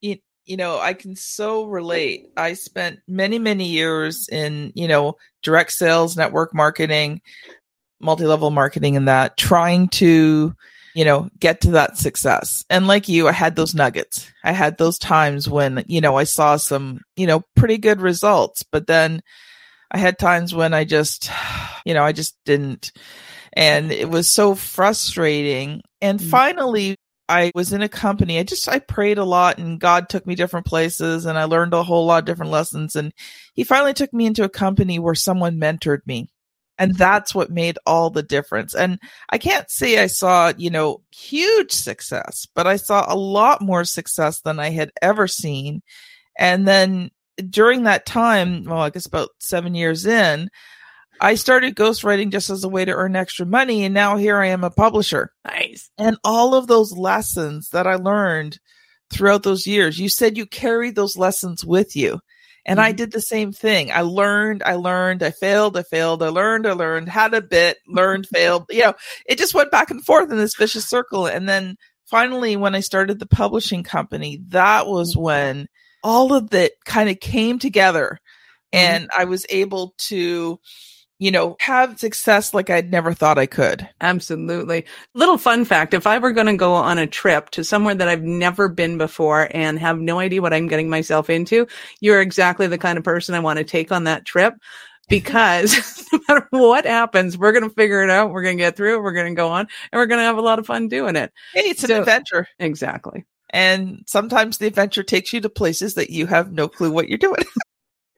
you, 0.00 0.16
you 0.46 0.56
know 0.56 0.78
i 0.78 0.94
can 0.94 1.14
so 1.16 1.64
relate. 1.66 2.26
I 2.36 2.54
spent 2.54 3.00
many 3.08 3.38
many 3.38 3.66
years 3.68 4.28
in 4.28 4.72
you 4.74 4.88
know 4.88 5.16
direct 5.42 5.72
sales 5.72 6.16
network 6.16 6.54
marketing 6.54 7.20
multi-level 8.00 8.50
marketing 8.50 8.96
and 8.96 9.08
that 9.08 9.36
trying 9.36 9.88
to 9.88 10.54
you 10.94 11.04
know 11.04 11.28
get 11.38 11.60
to 11.60 11.70
that 11.72 11.98
success. 11.98 12.64
And 12.70 12.86
like 12.86 13.08
you 13.08 13.28
i 13.28 13.32
had 13.32 13.56
those 13.56 13.74
nuggets. 13.74 14.30
I 14.42 14.52
had 14.52 14.78
those 14.78 14.98
times 14.98 15.48
when 15.48 15.84
you 15.86 16.00
know 16.00 16.16
i 16.16 16.24
saw 16.24 16.56
some 16.56 17.00
you 17.16 17.26
know 17.26 17.42
pretty 17.56 17.78
good 17.78 18.00
results 18.00 18.64
but 18.72 18.86
then 18.86 19.20
i 19.92 19.98
had 19.98 20.18
times 20.18 20.54
when 20.54 20.72
i 20.74 20.84
just 20.84 21.30
you 21.84 21.94
know 21.94 22.02
i 22.02 22.12
just 22.12 22.36
didn't. 22.44 22.92
And 23.52 23.90
it 23.92 24.08
was 24.08 24.28
so 24.28 24.54
frustrating. 24.54 25.82
And 26.00 26.20
Mm. 26.20 26.30
finally 26.30 26.96
I 27.30 27.52
was 27.54 27.72
in 27.72 27.80
a 27.80 27.88
company. 27.88 28.38
I 28.38 28.42
just 28.42 28.68
I 28.68 28.80
prayed 28.80 29.18
a 29.18 29.24
lot 29.24 29.58
and 29.58 29.78
God 29.80 30.08
took 30.08 30.26
me 30.26 30.34
different 30.34 30.66
places 30.66 31.26
and 31.26 31.38
I 31.38 31.44
learned 31.44 31.72
a 31.72 31.82
whole 31.84 32.04
lot 32.04 32.18
of 32.18 32.24
different 32.24 32.50
lessons 32.52 32.96
and 32.96 33.14
he 33.54 33.64
finally 33.64 33.94
took 33.94 34.12
me 34.12 34.26
into 34.26 34.44
a 34.44 34.48
company 34.48 34.98
where 34.98 35.14
someone 35.14 35.60
mentored 35.60 36.06
me. 36.06 36.28
And 36.76 36.96
that's 36.96 37.34
what 37.34 37.50
made 37.50 37.78
all 37.86 38.10
the 38.10 38.22
difference. 38.22 38.74
And 38.74 38.98
I 39.28 39.38
can't 39.38 39.70
say 39.70 39.98
I 39.98 40.06
saw, 40.06 40.52
you 40.56 40.70
know, 40.70 41.02
huge 41.14 41.72
success, 41.72 42.46
but 42.54 42.66
I 42.66 42.76
saw 42.76 43.04
a 43.06 43.14
lot 43.14 43.60
more 43.60 43.84
success 43.84 44.40
than 44.40 44.58
I 44.58 44.70
had 44.70 44.90
ever 45.02 45.28
seen. 45.28 45.82
And 46.38 46.66
then 46.66 47.10
during 47.48 47.84
that 47.84 48.06
time, 48.06 48.64
well, 48.64 48.80
I 48.80 48.90
guess 48.90 49.06
about 49.06 49.28
7 49.40 49.74
years 49.74 50.06
in, 50.06 50.48
I 51.20 51.34
started 51.34 51.76
ghostwriting 51.76 52.32
just 52.32 52.50
as 52.50 52.64
a 52.64 52.68
way 52.68 52.84
to 52.84 52.92
earn 52.92 53.14
extra 53.16 53.44
money 53.46 53.84
and 53.84 53.94
now 53.94 54.16
here 54.16 54.38
I 54.38 54.46
am 54.46 54.64
a 54.64 54.70
publisher 54.70 55.32
nice 55.44 55.90
and 55.98 56.16
all 56.24 56.54
of 56.54 56.66
those 56.66 56.92
lessons 56.92 57.70
that 57.70 57.86
I 57.86 57.96
learned 57.96 58.58
throughout 59.12 59.42
those 59.42 59.66
years. 59.66 59.98
You 59.98 60.08
said 60.08 60.36
you 60.36 60.46
carried 60.46 60.94
those 60.94 61.16
lessons 61.16 61.64
with 61.64 61.94
you. 61.96 62.20
And 62.66 62.80
I 62.80 62.92
Mhm. 62.92 62.96
did 62.96 63.12
the 63.12 63.20
same 63.22 63.52
thing. 63.52 63.90
I 63.90 64.02
learned, 64.02 64.62
I 64.64 64.74
learned, 64.74 65.22
I 65.22 65.30
failed, 65.30 65.76
I 65.76 65.82
failed, 65.82 66.22
I 66.22 66.28
learned, 66.28 66.66
I 66.66 66.72
learned, 66.72 67.08
had 67.08 67.32
a 67.34 67.40
bit, 67.40 67.78
learned, 67.88 68.26
failed. 68.34 68.66
You 68.70 68.82
know, 68.82 68.94
it 69.26 69.38
just 69.38 69.54
went 69.54 69.70
back 69.70 69.90
and 69.90 70.04
forth 70.04 70.30
in 70.30 70.36
this 70.36 70.54
vicious 70.54 70.86
circle. 70.88 71.26
And 71.26 71.48
then 71.48 71.76
finally, 72.04 72.56
when 72.56 72.74
I 72.74 72.80
started 72.80 73.18
the 73.18 73.26
publishing 73.26 73.82
company, 73.82 74.40
that 74.48 74.86
was 74.86 75.16
when 75.16 75.68
all 76.04 76.34
of 76.34 76.50
that 76.50 76.72
kind 76.84 77.08
of 77.08 77.18
came 77.20 77.58
together 77.58 78.18
and 78.72 79.08
I 79.16 79.24
was 79.24 79.46
able 79.48 79.94
to, 80.10 80.60
you 81.20 81.30
know, 81.30 81.54
have 81.60 82.00
success 82.00 82.54
like 82.54 82.70
I'd 82.70 82.90
never 82.90 83.12
thought 83.12 83.38
I 83.38 83.44
could. 83.44 83.86
Absolutely. 84.00 84.86
Little 85.14 85.36
fun 85.36 85.66
fact 85.66 85.92
if 85.92 86.06
I 86.06 86.18
were 86.18 86.32
going 86.32 86.46
to 86.46 86.56
go 86.56 86.72
on 86.72 86.96
a 86.96 87.06
trip 87.06 87.50
to 87.50 87.62
somewhere 87.62 87.94
that 87.94 88.08
I've 88.08 88.22
never 88.22 88.68
been 88.70 88.96
before 88.96 89.48
and 89.50 89.78
have 89.78 90.00
no 90.00 90.18
idea 90.18 90.40
what 90.40 90.54
I'm 90.54 90.66
getting 90.66 90.88
myself 90.88 91.28
into, 91.28 91.68
you're 92.00 92.22
exactly 92.22 92.66
the 92.66 92.78
kind 92.78 92.96
of 92.96 93.04
person 93.04 93.34
I 93.34 93.40
want 93.40 93.58
to 93.58 93.64
take 93.64 93.92
on 93.92 94.04
that 94.04 94.24
trip 94.24 94.54
because 95.10 96.08
no 96.12 96.20
matter 96.26 96.46
what 96.50 96.86
happens, 96.86 97.36
we're 97.36 97.52
going 97.52 97.68
to 97.68 97.74
figure 97.74 98.02
it 98.02 98.08
out. 98.08 98.30
We're 98.30 98.42
going 98.42 98.56
to 98.56 98.64
get 98.64 98.76
through 98.76 98.96
it. 98.96 99.02
We're 99.02 99.12
going 99.12 99.34
to 99.34 99.36
go 99.36 99.48
on 99.50 99.68
and 99.92 99.98
we're 99.98 100.06
going 100.06 100.20
to 100.20 100.24
have 100.24 100.38
a 100.38 100.42
lot 100.42 100.58
of 100.58 100.64
fun 100.64 100.88
doing 100.88 101.16
it. 101.16 101.32
Hey, 101.52 101.68
it's 101.68 101.84
an 101.84 101.90
adventure. 101.90 102.48
Exactly. 102.58 103.26
And 103.50 104.04
sometimes 104.06 104.56
the 104.56 104.68
adventure 104.68 105.02
takes 105.02 105.34
you 105.34 105.42
to 105.42 105.50
places 105.50 105.94
that 105.94 106.08
you 106.08 106.26
have 106.28 106.50
no 106.50 106.66
clue 106.66 106.90
what 106.90 107.08
you're 107.08 107.18
doing. 107.18 107.44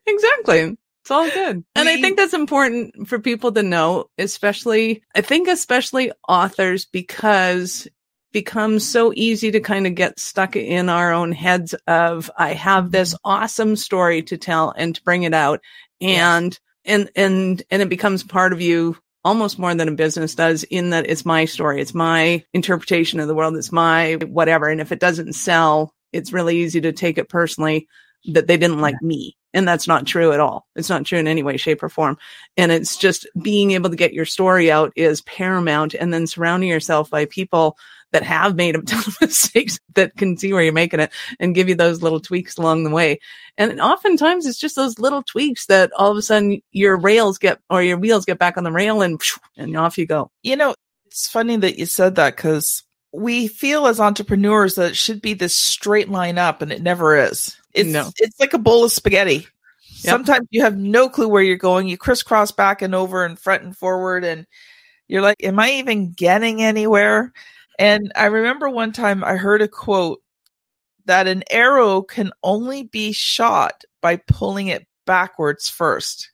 Exactly. 0.04 0.76
It's 1.02 1.10
all 1.10 1.28
good. 1.28 1.64
And 1.74 1.88
I 1.88 2.00
think 2.00 2.16
that's 2.16 2.32
important 2.32 3.08
for 3.08 3.18
people 3.18 3.50
to 3.52 3.62
know, 3.62 4.08
especially, 4.18 5.02
I 5.16 5.20
think 5.20 5.48
especially 5.48 6.12
authors 6.28 6.84
because 6.84 7.88
becomes 8.32 8.88
so 8.88 9.12
easy 9.14 9.50
to 9.50 9.60
kind 9.60 9.86
of 9.86 9.96
get 9.96 10.20
stuck 10.20 10.54
in 10.54 10.88
our 10.88 11.12
own 11.12 11.32
heads 11.32 11.74
of, 11.86 12.30
I 12.38 12.54
have 12.54 12.92
this 12.92 13.14
mm-hmm. 13.14 13.30
awesome 13.30 13.76
story 13.76 14.22
to 14.22 14.36
tell 14.38 14.72
and 14.76 14.94
to 14.94 15.02
bring 15.02 15.24
it 15.24 15.34
out. 15.34 15.60
And, 16.00 16.58
and, 16.84 17.10
and, 17.16 17.62
and 17.68 17.82
it 17.82 17.88
becomes 17.88 18.22
part 18.22 18.52
of 18.52 18.60
you 18.60 18.96
almost 19.24 19.58
more 19.58 19.74
than 19.74 19.88
a 19.88 19.92
business 19.92 20.34
does 20.36 20.62
in 20.64 20.90
that 20.90 21.10
it's 21.10 21.24
my 21.24 21.44
story. 21.44 21.80
It's 21.80 21.94
my 21.94 22.44
interpretation 22.52 23.20
of 23.20 23.28
the 23.28 23.34
world. 23.34 23.56
It's 23.56 23.72
my 23.72 24.14
whatever. 24.26 24.68
And 24.68 24.80
if 24.80 24.92
it 24.92 25.00
doesn't 25.00 25.34
sell, 25.34 25.94
it's 26.12 26.32
really 26.32 26.58
easy 26.58 26.80
to 26.80 26.92
take 26.92 27.18
it 27.18 27.28
personally 27.28 27.88
that 28.26 28.46
they 28.46 28.56
didn't 28.56 28.80
like 28.80 29.00
me. 29.02 29.36
And 29.54 29.68
that's 29.68 29.86
not 29.86 30.06
true 30.06 30.32
at 30.32 30.40
all. 30.40 30.66
It's 30.76 30.88
not 30.88 31.04
true 31.04 31.18
in 31.18 31.26
any 31.26 31.42
way, 31.42 31.56
shape, 31.56 31.82
or 31.82 31.88
form. 31.88 32.18
And 32.56 32.72
it's 32.72 32.96
just 32.96 33.26
being 33.42 33.72
able 33.72 33.90
to 33.90 33.96
get 33.96 34.14
your 34.14 34.24
story 34.24 34.70
out 34.70 34.92
is 34.96 35.20
paramount. 35.22 35.94
And 35.94 36.12
then 36.12 36.26
surrounding 36.26 36.70
yourself 36.70 37.10
by 37.10 37.26
people 37.26 37.76
that 38.12 38.22
have 38.22 38.54
made 38.56 38.76
a 38.76 38.82
ton 38.82 39.02
of 39.06 39.20
mistakes 39.20 39.78
that 39.94 40.16
can 40.16 40.36
see 40.36 40.52
where 40.52 40.62
you're 40.62 40.72
making 40.72 41.00
it 41.00 41.12
and 41.40 41.54
give 41.54 41.68
you 41.68 41.74
those 41.74 42.02
little 42.02 42.20
tweaks 42.20 42.56
along 42.56 42.84
the 42.84 42.90
way. 42.90 43.18
And 43.58 43.80
oftentimes 43.80 44.46
it's 44.46 44.58
just 44.58 44.76
those 44.76 44.98
little 44.98 45.22
tweaks 45.22 45.66
that 45.66 45.92
all 45.96 46.10
of 46.10 46.16
a 46.16 46.22
sudden 46.22 46.62
your 46.70 46.96
rails 46.96 47.38
get 47.38 47.58
or 47.68 47.82
your 47.82 47.98
wheels 47.98 48.24
get 48.24 48.38
back 48.38 48.56
on 48.56 48.64
the 48.64 48.72
rail 48.72 49.02
and 49.02 49.20
and 49.56 49.76
off 49.76 49.98
you 49.98 50.06
go. 50.06 50.30
You 50.42 50.56
know, 50.56 50.74
it's 51.06 51.28
funny 51.28 51.56
that 51.56 51.78
you 51.78 51.86
said 51.86 52.14
that 52.14 52.36
because 52.36 52.84
we 53.12 53.48
feel 53.48 53.86
as 53.86 54.00
entrepreneurs 54.00 54.76
that 54.76 54.92
it 54.92 54.96
should 54.96 55.20
be 55.20 55.34
this 55.34 55.54
straight 55.54 56.08
line 56.08 56.38
up 56.38 56.62
and 56.62 56.72
it 56.72 56.82
never 56.82 57.16
is. 57.16 57.56
It's, 57.74 57.88
No. 57.88 58.10
it's 58.18 58.38
like 58.40 58.52
a 58.54 58.58
bowl 58.58 58.84
of 58.84 58.92
spaghetti. 58.92 59.46
Yep. 60.04 60.10
Sometimes 60.10 60.48
you 60.50 60.62
have 60.62 60.76
no 60.76 61.08
clue 61.08 61.28
where 61.28 61.42
you're 61.42 61.56
going. 61.56 61.88
You 61.88 61.96
crisscross 61.96 62.50
back 62.50 62.82
and 62.82 62.94
over 62.94 63.24
and 63.24 63.38
front 63.38 63.62
and 63.62 63.76
forward 63.76 64.24
and 64.24 64.46
you're 65.08 65.22
like, 65.22 65.42
am 65.44 65.58
I 65.58 65.72
even 65.72 66.12
getting 66.12 66.62
anywhere? 66.62 67.32
And 67.78 68.12
I 68.16 68.26
remember 68.26 68.68
one 68.68 68.92
time 68.92 69.22
I 69.22 69.36
heard 69.36 69.62
a 69.62 69.68
quote 69.68 70.20
that 71.04 71.26
an 71.26 71.42
arrow 71.50 72.02
can 72.02 72.32
only 72.42 72.84
be 72.84 73.12
shot 73.12 73.84
by 74.00 74.16
pulling 74.16 74.68
it 74.68 74.86
backwards 75.06 75.68
first. 75.68 76.30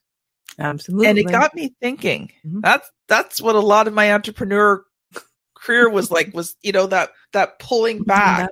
Absolutely. 0.57 1.07
And 1.07 1.17
it 1.17 1.23
got 1.27 1.55
me 1.55 1.73
thinking. 1.81 2.31
Mhm. 2.45 2.61
That's 2.61 2.89
that's 3.07 3.41
what 3.41 3.55
a 3.55 3.59
lot 3.59 3.87
of 3.87 3.93
my 3.93 4.13
entrepreneur 4.13 4.83
career 5.55 5.89
was 5.89 6.11
like 6.11 6.33
was, 6.33 6.55
you 6.61 6.71
know, 6.71 6.87
that 6.87 7.11
that 7.33 7.59
pulling 7.59 8.03
back, 8.03 8.49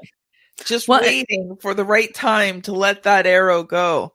just 0.66 0.88
Well, 0.88 1.02
waiting 1.02 1.58
for 1.62 1.74
the 1.74 1.86
right 1.86 2.14
time 2.14 2.62
to 2.64 2.74
let 2.74 3.04
that 3.04 3.26
arrow 3.26 3.64
go. 3.64 4.14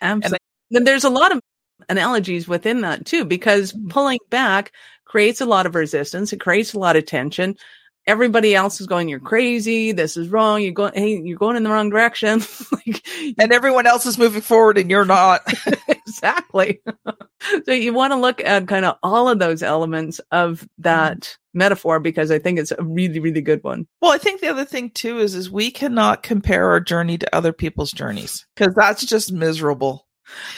Absolutely. 0.00 0.38
Then 0.70 0.84
there's 0.84 1.04
a 1.04 1.10
lot 1.10 1.32
of 1.32 1.40
analogies 1.88 2.48
within 2.48 2.80
that 2.82 3.06
too, 3.06 3.24
because 3.24 3.72
mm-hmm. 3.72 3.88
pulling 3.88 4.18
back 4.30 4.72
creates 5.04 5.40
a 5.40 5.46
lot 5.46 5.66
of 5.66 5.74
resistance. 5.74 6.32
It 6.32 6.40
creates 6.40 6.72
a 6.74 6.78
lot 6.78 6.96
of 6.96 7.06
tension. 7.06 7.56
Everybody 8.06 8.54
else 8.54 8.80
is 8.80 8.86
going, 8.86 9.08
you're 9.08 9.20
crazy. 9.20 9.92
This 9.92 10.16
is 10.16 10.28
wrong. 10.28 10.60
You're 10.60 10.72
going, 10.72 10.92
hey, 10.94 11.20
you're 11.22 11.38
going 11.38 11.56
in 11.56 11.62
the 11.62 11.70
wrong 11.70 11.88
direction. 11.88 12.42
like, 12.72 13.06
and 13.38 13.52
everyone 13.52 13.86
else 13.86 14.04
is 14.04 14.18
moving 14.18 14.42
forward 14.42 14.76
and 14.76 14.90
you're 14.90 15.06
not. 15.06 15.40
exactly. 15.88 16.82
so 17.64 17.72
you 17.72 17.94
want 17.94 18.12
to 18.12 18.18
look 18.18 18.40
at 18.42 18.68
kind 18.68 18.84
of 18.84 18.96
all 19.02 19.28
of 19.28 19.38
those 19.38 19.62
elements 19.62 20.20
of 20.30 20.68
that 20.78 21.18
mm-hmm. 21.20 21.58
metaphor 21.58 21.98
because 21.98 22.30
I 22.30 22.38
think 22.38 22.58
it's 22.58 22.72
a 22.72 22.82
really, 22.82 23.20
really 23.20 23.40
good 23.40 23.64
one. 23.64 23.86
Well, 24.02 24.12
I 24.12 24.18
think 24.18 24.40
the 24.40 24.48
other 24.48 24.64
thing 24.64 24.90
too 24.90 25.18
is, 25.18 25.34
is 25.34 25.50
we 25.50 25.70
cannot 25.70 26.22
compare 26.22 26.70
our 26.70 26.80
journey 26.80 27.18
to 27.18 27.34
other 27.34 27.52
people's 27.52 27.92
journeys 27.92 28.46
because 28.54 28.74
that's 28.74 29.06
just 29.06 29.32
miserable. 29.32 30.06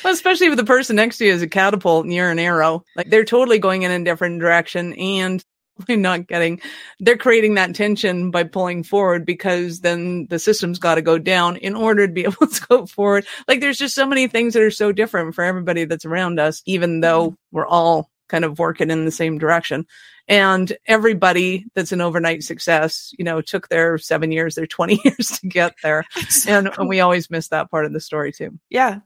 Well, 0.05 0.13
especially 0.13 0.47
if 0.47 0.57
the 0.57 0.65
person 0.65 0.97
next 0.97 1.19
to 1.19 1.27
you 1.27 1.33
is 1.33 1.43
a 1.43 1.49
catapult 1.49 2.05
and 2.05 2.15
you're 2.15 2.31
an 2.31 2.39
arrow. 2.39 2.85
Like 2.97 3.11
they're 3.11 3.25
totally 3.25 3.59
going 3.59 3.83
in 3.83 3.91
a 3.91 4.05
different 4.05 4.41
direction 4.41 4.93
and 4.95 5.45
not 5.89 6.27
getting 6.27 6.61
they're 7.01 7.17
creating 7.17 7.55
that 7.55 7.75
tension 7.75 8.31
by 8.31 8.45
pulling 8.45 8.83
forward 8.83 9.27
because 9.27 9.81
then 9.81 10.27
the 10.29 10.39
system's 10.39 10.79
got 10.79 10.97
to 10.97 11.03
go 11.03 11.19
down 11.19 11.57
in 11.57 11.75
order 11.75 12.07
to 12.07 12.13
be 12.13 12.25
able 12.25 12.47
to 12.47 12.67
go 12.69 12.87
forward. 12.87 13.27
Like 13.49 13.61
there's 13.61 13.79
just 13.79 13.95
so 13.95 14.07
many 14.07 14.27
things 14.27 14.55
that 14.55 14.63
are 14.63 14.71
so 14.71 14.93
different 14.93 15.35
for 15.35 15.45
everybody 15.45 15.85
that's 15.85 16.05
around 16.05 16.41
us, 16.41 16.63
even 16.67 17.01
though 17.01 17.31
mm-hmm. 17.31 17.57
we're 17.57 17.67
all 17.67 18.11
kind 18.29 18.45
of 18.45 18.59
working 18.59 18.91
in 18.91 19.05
the 19.05 19.11
same 19.11 19.39
direction. 19.39 19.87
And 20.29 20.77
everybody 20.87 21.67
that's 21.75 21.93
an 21.93 22.01
overnight 22.01 22.43
success, 22.43 23.13
you 23.17 23.25
know, 23.25 23.41
took 23.41 23.69
their 23.69 23.97
seven 23.99 24.33
years, 24.33 24.57
their 24.57 24.67
20 24.67 25.01
years 25.05 25.39
to 25.39 25.47
get 25.47 25.75
there. 25.83 26.05
and, 26.49 26.71
and 26.77 26.89
we 26.89 27.01
always 27.01 27.31
miss 27.31 27.49
that 27.49 27.71
part 27.71 27.87
of 27.87 27.93
the 27.93 28.01
story 28.01 28.33
too. 28.33 28.59
Yeah. 28.71 29.01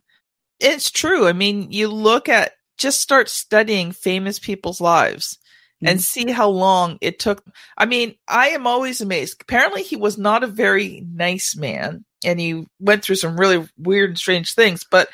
It's 0.61 0.91
true. 0.91 1.27
I 1.27 1.33
mean, 1.33 1.73
you 1.73 1.89
look 1.89 2.29
at 2.29 2.53
just 2.79 3.03
start 3.03 3.29
studying 3.29 3.93
famous 3.93 4.39
people's 4.39 4.81
lives 4.81 5.39
mm-hmm. 5.83 5.89
and 5.89 6.03
see 6.03 6.31
how 6.31 6.49
long 6.49 6.99
it 7.01 7.19
took. 7.19 7.45
I 7.77 7.87
mean, 7.87 8.15
I 8.29 8.51
am 8.51 8.67
always 8.67 9.01
amazed. 9.01 9.41
Apparently, 9.41 9.83
he 9.83 9.97
was 9.97 10.19
not 10.19 10.45
a 10.45 10.49
very 10.49 11.05
nice 11.13 11.57
man 11.57 12.05
and 12.25 12.39
he 12.39 12.67
went 12.79 13.03
through 13.03 13.17
some 13.17 13.39
really 13.39 13.67
weird 13.79 14.11
and 14.11 14.19
strange 14.19 14.55
things, 14.55 14.85
but 14.91 15.09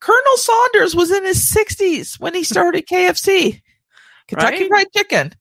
Colonel 0.00 0.36
Saunders 0.36 0.94
was 0.94 1.10
in 1.10 1.24
his 1.24 1.50
60s 1.50 2.20
when 2.20 2.34
he 2.34 2.44
started 2.44 2.86
KFC, 2.86 3.60
Kentucky 4.28 4.60
right? 4.62 4.68
Fried 4.68 4.92
Chicken. 4.96 5.32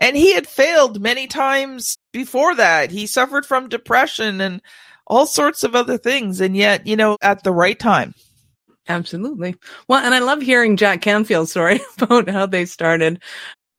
And 0.00 0.16
he 0.16 0.34
had 0.34 0.46
failed 0.46 1.00
many 1.00 1.26
times 1.26 1.96
before 2.12 2.54
that. 2.56 2.90
He 2.90 3.06
suffered 3.06 3.46
from 3.46 3.68
depression 3.68 4.40
and 4.40 4.60
all 5.06 5.24
sorts 5.24 5.62
of 5.62 5.76
other 5.76 5.96
things. 5.96 6.40
And 6.40 6.56
yet, 6.56 6.86
you 6.86 6.96
know, 6.96 7.16
at 7.22 7.44
the 7.44 7.52
right 7.52 7.78
time, 7.78 8.14
Absolutely. 8.88 9.56
Well, 9.88 10.04
and 10.04 10.14
I 10.14 10.18
love 10.18 10.42
hearing 10.42 10.76
Jack 10.76 11.00
Canfield's 11.00 11.50
story 11.50 11.80
about 12.00 12.28
how 12.28 12.46
they 12.46 12.66
started 12.66 13.22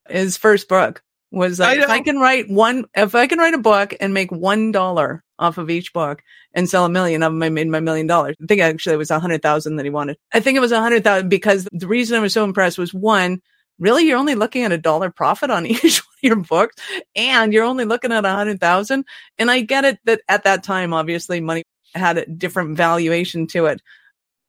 his 0.10 0.38
first 0.38 0.68
book 0.68 1.02
was 1.32 1.60
like, 1.60 1.80
I 1.80 1.84
if 1.84 1.90
I 1.90 2.02
can 2.02 2.18
write 2.18 2.50
one, 2.50 2.86
if 2.96 3.16
I 3.16 3.28
can 3.28 3.40
write 3.40 3.54
a 3.54 3.60
book 3.60 3.94
and 4.00 4.14
make 4.14 4.32
one 4.32 4.72
dollar 4.72 5.24
off 5.38 5.58
of 5.58 5.70
each 5.70 5.92
book 5.92 6.22
and 6.54 6.70
sell 6.70 6.86
a 6.86 6.90
million 6.90 7.24
of 7.24 7.34
them, 7.34 7.44
I 7.44 7.50
made 7.50 7.68
my 7.68 7.80
million 7.80 8.08
dollars. 8.08 8.36
I 8.42 8.46
think 8.46 8.62
actually 8.62 8.96
it 8.96 9.00
was 9.00 9.12
a 9.12 9.20
hundred 9.20 9.42
thousand 9.42 9.76
that 9.78 9.86
he 9.86 9.90
wanted. 9.90 10.18
I 10.34 10.40
think 10.40 10.58
it 10.58 10.62
was 10.62 10.72
a 10.72 10.80
hundred 10.80 11.04
thousand 11.04 11.30
because 11.30 11.68
the 11.72 11.88
reason 11.88 12.18
I 12.18 12.22
was 12.22 12.34
so 12.34 12.44
impressed 12.44 12.78
was 12.78 12.94
one, 12.94 13.42
really, 13.80 14.06
you're 14.06 14.18
only 14.18 14.36
looking 14.36 14.64
at 14.64 14.72
a 14.72 14.78
dollar 14.78 15.10
profit 15.10 15.50
on 15.50 15.66
each 15.66 15.82
one 15.82 16.16
of 16.16 16.24
your 16.24 16.36
books 16.38 16.76
and 17.16 17.52
you're 17.52 17.66
only 17.66 17.86
looking 17.86 18.12
at 18.12 18.26
a 18.26 18.30
hundred 18.32 18.60
thousand. 18.60 19.06
And 19.38 19.52
I 19.52 19.62
get 19.62 19.86
it 19.86 20.00
that 20.06 20.22
at 20.30 20.44
that 20.44 20.64
time, 20.64 20.94
obviously 20.94 21.42
money 21.42 21.64
had 21.94 22.18
a 22.18 22.26
different 22.26 22.78
valuation 22.78 23.48
to 23.48 23.68
it 23.68 23.82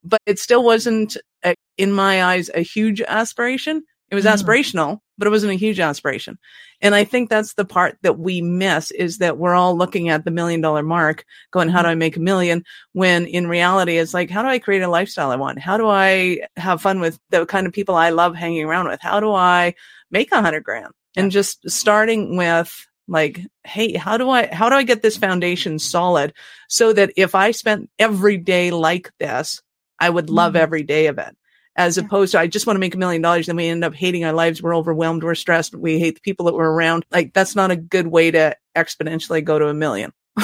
but 0.06 0.20
it 0.24 0.38
still 0.38 0.62
wasn't, 0.62 1.16
a, 1.44 1.54
in 1.76 1.92
my 1.92 2.24
eyes, 2.24 2.48
a 2.54 2.60
huge 2.60 3.00
aspiration. 3.02 3.82
It 4.08 4.14
was 4.14 4.24
mm. 4.24 4.32
aspirational, 4.32 5.00
but 5.18 5.26
it 5.26 5.30
wasn't 5.30 5.52
a 5.52 5.56
huge 5.56 5.80
aspiration. 5.80 6.38
And 6.80 6.94
I 6.94 7.04
think 7.04 7.28
that's 7.28 7.54
the 7.54 7.64
part 7.64 7.98
that 8.02 8.18
we 8.18 8.42
miss 8.42 8.90
is 8.90 9.18
that 9.18 9.38
we're 9.38 9.54
all 9.54 9.76
looking 9.76 10.08
at 10.08 10.24
the 10.24 10.30
million 10.30 10.60
dollar 10.60 10.82
mark 10.82 11.24
going, 11.50 11.68
how 11.68 11.82
do 11.82 11.88
I 11.88 11.94
make 11.94 12.16
a 12.16 12.20
million? 12.20 12.64
When 12.92 13.26
in 13.26 13.46
reality, 13.46 13.98
it's 13.98 14.14
like, 14.14 14.30
how 14.30 14.42
do 14.42 14.48
I 14.48 14.58
create 14.58 14.82
a 14.82 14.88
lifestyle 14.88 15.30
I 15.30 15.36
want? 15.36 15.58
How 15.58 15.76
do 15.76 15.86
I 15.86 16.40
have 16.56 16.82
fun 16.82 17.00
with 17.00 17.18
the 17.30 17.46
kind 17.46 17.66
of 17.66 17.72
people 17.72 17.94
I 17.94 18.10
love 18.10 18.34
hanging 18.34 18.64
around 18.64 18.88
with? 18.88 19.00
How 19.00 19.20
do 19.20 19.32
I 19.32 19.74
make 20.10 20.30
a 20.32 20.42
hundred 20.42 20.64
grand? 20.64 20.92
And 21.16 21.30
just 21.30 21.68
starting 21.70 22.36
with 22.36 22.86
like, 23.08 23.40
Hey, 23.64 23.96
how 23.96 24.18
do 24.18 24.28
I, 24.28 24.46
how 24.52 24.68
do 24.68 24.74
I 24.74 24.82
get 24.82 25.02
this 25.02 25.16
foundation 25.16 25.78
solid 25.78 26.34
so 26.68 26.92
that 26.92 27.12
if 27.16 27.34
I 27.34 27.52
spent 27.52 27.88
every 27.98 28.36
day 28.36 28.70
like 28.70 29.10
this, 29.18 29.62
I 29.98 30.10
would 30.10 30.28
love 30.28 30.52
mm-hmm. 30.52 30.62
every 30.62 30.82
day 30.82 31.06
of 31.06 31.18
it. 31.18 31.34
As 31.76 31.96
yeah. 31.96 32.04
opposed 32.04 32.32
to, 32.32 32.40
I 32.40 32.46
just 32.46 32.66
want 32.66 32.76
to 32.76 32.80
make 32.80 32.94
a 32.94 32.98
million 32.98 33.22
dollars. 33.22 33.46
Then 33.46 33.56
we 33.56 33.68
end 33.68 33.84
up 33.84 33.94
hating 33.94 34.24
our 34.24 34.32
lives. 34.32 34.62
We're 34.62 34.76
overwhelmed. 34.76 35.22
We're 35.22 35.34
stressed. 35.34 35.74
We 35.74 35.98
hate 35.98 36.16
the 36.16 36.20
people 36.20 36.46
that 36.46 36.54
we're 36.54 36.70
around. 36.70 37.04
Like 37.10 37.32
that's 37.32 37.54
not 37.54 37.70
a 37.70 37.76
good 37.76 38.06
way 38.06 38.30
to 38.30 38.56
exponentially 38.74 39.44
go 39.44 39.58
to 39.58 39.68
a 39.68 39.74
million. 39.74 40.12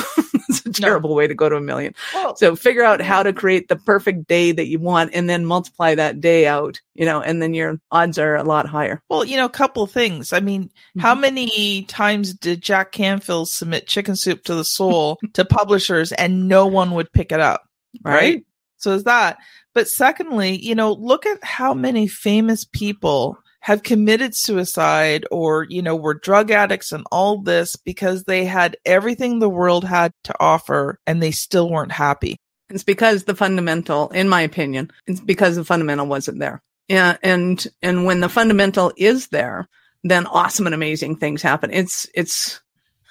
it's 0.49 0.65
a 0.65 0.73
terrible 0.73 1.11
no. 1.11 1.17
way 1.17 1.27
to 1.27 1.35
go 1.35 1.49
to 1.49 1.57
a 1.57 1.61
million. 1.61 1.95
So 2.37 2.57
figure 2.57 2.83
out 2.83 3.01
how 3.01 3.23
to 3.23 3.33
create 3.33 3.69
the 3.69 3.77
perfect 3.77 4.27
day 4.27 4.53
that 4.53 4.67
you 4.67 4.79
want 4.79 5.15
and 5.15 5.29
then 5.29 5.45
multiply 5.45 5.95
that 5.95 6.21
day 6.21 6.47
out, 6.47 6.81
you 6.95 7.05
know, 7.05 7.21
and 7.21 7.43
then 7.43 7.53
your 7.55 7.79
odds 7.91 8.19
are 8.19 8.37
a 8.37 8.43
lot 8.43 8.67
higher. 8.67 9.03
Well, 9.09 9.25
you 9.25 9.37
know, 9.37 9.45
a 9.45 9.51
couple 9.51 9.87
things. 9.87 10.33
I 10.33 10.41
mean, 10.41 10.65
mm-hmm. 10.65 11.01
how 11.01 11.15
many 11.15 11.85
times 11.85 12.33
did 12.35 12.63
Jack 12.63 12.93
Canfield 12.93 13.49
submit 13.49 13.87
Chicken 13.87 14.17
Soup 14.17 14.43
to 14.45 14.55
the 14.55 14.65
Soul 14.65 15.19
to 15.35 15.45
publishers 15.45 16.13
and 16.13 16.49
no 16.49 16.67
one 16.67 16.93
would 16.93 17.13
pick 17.13 17.33
it 17.33 17.41
up? 17.41 17.69
right? 18.03 18.15
right? 18.15 18.47
So 18.79 18.93
is 18.93 19.05
that. 19.05 19.39
But 19.75 19.89
secondly, 19.89 20.59
you 20.59 20.75
know, 20.75 20.93
look 20.93 21.27
at 21.27 21.43
how 21.43 21.75
many 21.75 22.07
famous 22.07 22.65
people 22.65 23.39
have 23.61 23.85
committed 23.85 24.35
suicide 24.35 25.25
or, 25.31 25.67
you 25.71 25.83
know, 25.83 25.95
were 25.95 26.15
drug 26.15 26.51
addicts 26.51 26.91
and 26.93 27.05
all 27.13 27.41
this 27.41 27.77
because 27.77 28.25
they 28.25 28.45
had 28.45 28.77
everything 28.85 29.39
the 29.39 29.49
world 29.49 29.85
had 29.85 30.13
to 30.25 30.35
offer 30.41 30.99
and 31.07 31.23
they 31.23 31.31
still 31.31 31.71
weren't 31.71 31.93
happy. 31.93 32.37
It's 32.71 32.83
because 32.83 33.25
the 33.25 33.37
fundamental, 33.37 34.09
in 34.09 34.29
my 34.29 34.41
opinion, 34.43 34.91
it's 35.07 35.21
because 35.21 35.57
the 35.57 35.65
fundamental 35.65 36.07
wasn't 36.07 36.41
there. 36.41 36.61
Yeah. 36.89 37.17
And, 37.23 37.65
and 37.83 38.05
when 38.05 38.21
the 38.21 38.29
fundamental 38.29 38.93
is 38.97 39.29
there, 39.29 39.69
then 40.03 40.27
awesome 40.27 40.67
and 40.67 40.75
amazing 40.75 41.17
things 41.17 41.41
happen. 41.41 41.71
It's, 41.73 42.09
it's, 42.15 42.61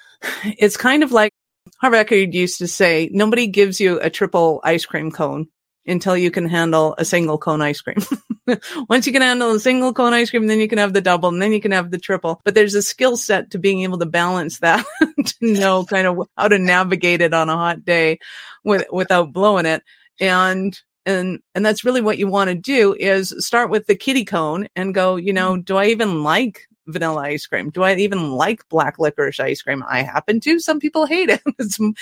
it's 0.44 0.76
kind 0.76 1.02
of 1.02 1.12
like 1.12 1.32
Harv 1.80 1.94
Eker 1.94 2.32
used 2.32 2.58
to 2.58 2.68
say, 2.68 3.08
nobody 3.10 3.46
gives 3.46 3.80
you 3.80 3.98
a 4.00 4.10
triple 4.10 4.60
ice 4.64 4.84
cream 4.84 5.10
cone 5.10 5.48
until 5.86 6.16
you 6.16 6.30
can 6.30 6.46
handle 6.48 6.94
a 6.98 7.04
single 7.04 7.38
cone 7.38 7.62
ice 7.62 7.80
cream. 7.80 7.98
Once 8.88 9.06
you 9.06 9.12
can 9.12 9.22
handle 9.22 9.52
a 9.52 9.60
single 9.60 9.92
cone 9.92 10.12
ice 10.12 10.30
cream, 10.30 10.46
then 10.46 10.58
you 10.58 10.68
can 10.68 10.78
have 10.78 10.92
the 10.92 11.00
double 11.00 11.28
and 11.28 11.40
then 11.40 11.52
you 11.52 11.60
can 11.60 11.72
have 11.72 11.90
the 11.90 11.98
triple. 11.98 12.40
But 12.44 12.54
there's 12.54 12.74
a 12.74 12.82
skill 12.82 13.16
set 13.16 13.50
to 13.50 13.58
being 13.58 13.82
able 13.82 13.98
to 13.98 14.06
balance 14.06 14.58
that 14.60 14.84
to 15.24 15.34
know 15.40 15.84
kind 15.84 16.06
of 16.06 16.28
how 16.36 16.48
to 16.48 16.58
navigate 16.58 17.20
it 17.20 17.34
on 17.34 17.48
a 17.48 17.56
hot 17.56 17.84
day 17.84 18.18
with, 18.64 18.86
without 18.92 19.32
blowing 19.32 19.66
it. 19.66 19.82
And 20.20 20.78
and 21.04 21.40
and 21.54 21.66
that's 21.66 21.84
really 21.84 22.00
what 22.00 22.18
you 22.18 22.28
want 22.28 22.48
to 22.48 22.54
do 22.54 22.94
is 22.94 23.34
start 23.38 23.70
with 23.70 23.86
the 23.86 23.96
kitty 23.96 24.24
cone 24.24 24.68
and 24.76 24.94
go 24.94 25.16
you 25.16 25.32
know 25.32 25.54
mm-hmm. 25.54 25.62
do 25.62 25.76
i 25.76 25.86
even 25.86 26.22
like 26.22 26.68
vanilla 26.86 27.22
ice 27.22 27.46
cream? 27.46 27.70
Do 27.70 27.82
I 27.82 27.94
even 27.94 28.32
like 28.32 28.68
black 28.68 28.98
licorice 28.98 29.40
ice 29.40 29.62
cream? 29.62 29.84
I 29.88 30.02
happen 30.02 30.40
to. 30.40 30.58
Some 30.58 30.80
people 30.80 31.06
hate 31.06 31.28
it. 31.28 31.42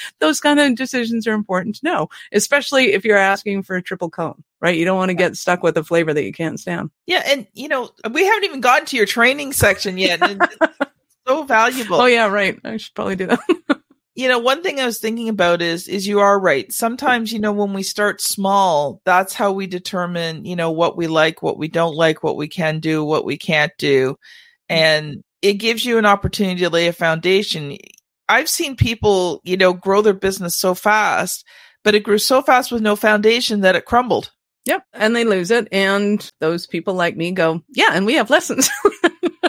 those 0.21 0.40
kind 0.40 0.61
of 0.61 0.75
decisions 0.75 1.27
are 1.27 1.33
important 1.33 1.77
to 1.77 1.85
know, 1.85 2.09
especially 2.33 2.93
if 2.93 3.05
you're 3.05 3.16
asking 3.16 3.62
for 3.62 3.77
a 3.77 3.83
triple 3.83 4.11
cone, 4.11 4.43
right? 4.61 4.77
You 4.77 4.85
don't 4.85 4.99
want 4.99 5.11
to 5.11 5.14
get 5.14 5.37
stuck 5.37 5.62
with 5.62 5.77
a 5.77 5.85
flavor 5.85 6.12
that 6.12 6.25
you 6.25 6.33
can't 6.33 6.61
stand. 6.61 6.90
Yeah. 7.07 7.23
And, 7.27 7.47
you 7.55 7.69
know, 7.69 7.90
we 8.11 8.25
haven't 8.25 8.45
even 8.45 8.61
gotten 8.61 8.87
to 8.87 8.97
your 8.97 9.07
training 9.07 9.53
section 9.53 9.99
yet. 9.99 10.21
so 11.27 11.45
valuable. 11.45 12.01
Oh, 12.01 12.07
yeah, 12.07 12.27
right. 12.27 12.59
I 12.64 12.77
should 12.77 12.95
probably 12.95 13.16
do 13.16 13.27
that. 13.27 13.40
you 14.21 14.29
know 14.29 14.38
one 14.38 14.62
thing 14.62 14.81
i 14.81 14.87
was 14.87 14.99
thinking 14.99 15.29
about 15.29 15.62
is 15.62 15.88
is 15.88 16.07
you 16.07 16.21
are 16.21 16.38
right 16.38 16.73
sometimes 16.73 17.33
you 17.33 17.38
know 17.38 17.53
when 17.53 17.73
we 17.73 17.83
start 17.83 18.21
small 18.21 19.01
that's 19.05 19.33
how 19.33 19.53
we 19.53 19.66
determine 19.66 20.45
you 20.45 20.57
know 20.57 20.71
what 20.71 20.97
we 20.97 21.07
like 21.07 21.43
what 21.43 21.57
we 21.57 21.69
don't 21.69 21.95
like 21.95 22.23
what 22.23 22.37
we 22.37 22.49
can 22.49 22.81
do 22.81 23.05
what 23.05 23.25
we 23.25 23.38
can't 23.38 23.73
do 23.79 24.19
and 24.70 25.22
it 25.42 25.54
gives 25.54 25.85
you 25.85 25.98
an 25.98 26.06
opportunity 26.06 26.61
to 26.61 26.70
lay 26.70 26.87
a 26.87 26.92
foundation. 26.92 27.76
I've 28.28 28.48
seen 28.48 28.76
people, 28.76 29.40
you 29.44 29.56
know, 29.56 29.72
grow 29.72 30.02
their 30.02 30.14
business 30.14 30.56
so 30.56 30.74
fast, 30.74 31.44
but 31.83 31.94
it 31.94 32.04
grew 32.04 32.18
so 32.18 32.42
fast 32.42 32.70
with 32.70 32.83
no 32.83 32.96
foundation 32.96 33.62
that 33.62 33.76
it 33.76 33.85
crumbled. 33.85 34.30
Yep. 34.66 34.85
And 34.92 35.16
they 35.16 35.24
lose 35.24 35.50
it. 35.50 35.68
And 35.72 36.30
those 36.40 36.66
people 36.66 36.94
like 36.94 37.16
me 37.16 37.33
go, 37.33 37.62
yeah, 37.70 37.90
and 37.92 38.06
we 38.06 38.14
have 38.14 38.30
lessons. 38.30 38.70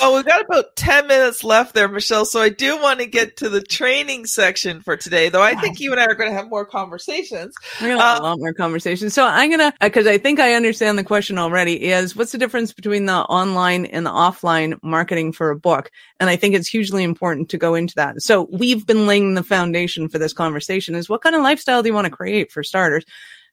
Well, 0.00 0.14
we've 0.14 0.24
got 0.24 0.44
about 0.44 0.76
10 0.76 1.08
minutes 1.08 1.42
left 1.42 1.74
there, 1.74 1.88
Michelle. 1.88 2.24
So 2.24 2.40
I 2.40 2.50
do 2.50 2.80
want 2.80 3.00
to 3.00 3.06
get 3.06 3.36
to 3.38 3.48
the 3.48 3.60
training 3.60 4.26
section 4.26 4.80
for 4.80 4.96
today, 4.96 5.28
though 5.28 5.42
I 5.42 5.56
think 5.56 5.80
you 5.80 5.90
and 5.90 6.00
I 6.00 6.04
are 6.04 6.14
going 6.14 6.30
to 6.30 6.36
have 6.36 6.48
more 6.48 6.64
conversations. 6.64 7.54
We're 7.80 7.88
going 7.88 7.98
to 7.98 8.04
have 8.04 8.18
uh, 8.18 8.22
a 8.22 8.24
lot 8.24 8.38
more 8.38 8.52
conversations. 8.52 9.12
So 9.12 9.26
I'm 9.26 9.50
going 9.50 9.58
to, 9.58 9.72
because 9.80 10.06
I 10.06 10.16
think 10.16 10.38
I 10.38 10.54
understand 10.54 10.98
the 10.98 11.04
question 11.04 11.36
already, 11.36 11.88
is 11.88 12.14
what's 12.14 12.30
the 12.30 12.38
difference 12.38 12.72
between 12.72 13.06
the 13.06 13.12
online 13.12 13.86
and 13.86 14.06
the 14.06 14.10
offline 14.10 14.78
marketing 14.82 15.32
for 15.32 15.50
a 15.50 15.56
book? 15.56 15.90
And 16.20 16.30
I 16.30 16.36
think 16.36 16.54
it's 16.54 16.68
hugely 16.68 17.02
important 17.02 17.48
to 17.50 17.58
go 17.58 17.74
into 17.74 17.94
that. 17.96 18.22
So 18.22 18.48
we've 18.52 18.86
been 18.86 19.06
laying 19.06 19.34
the 19.34 19.42
foundation 19.42 20.08
for 20.08 20.18
this 20.18 20.32
conversation 20.32 20.94
is 20.94 21.08
what 21.08 21.22
kind 21.22 21.34
of 21.34 21.42
lifestyle 21.42 21.82
do 21.82 21.88
you 21.88 21.94
want 21.94 22.04
to 22.04 22.10
create 22.10 22.52
for 22.52 22.62
starters? 22.62 23.04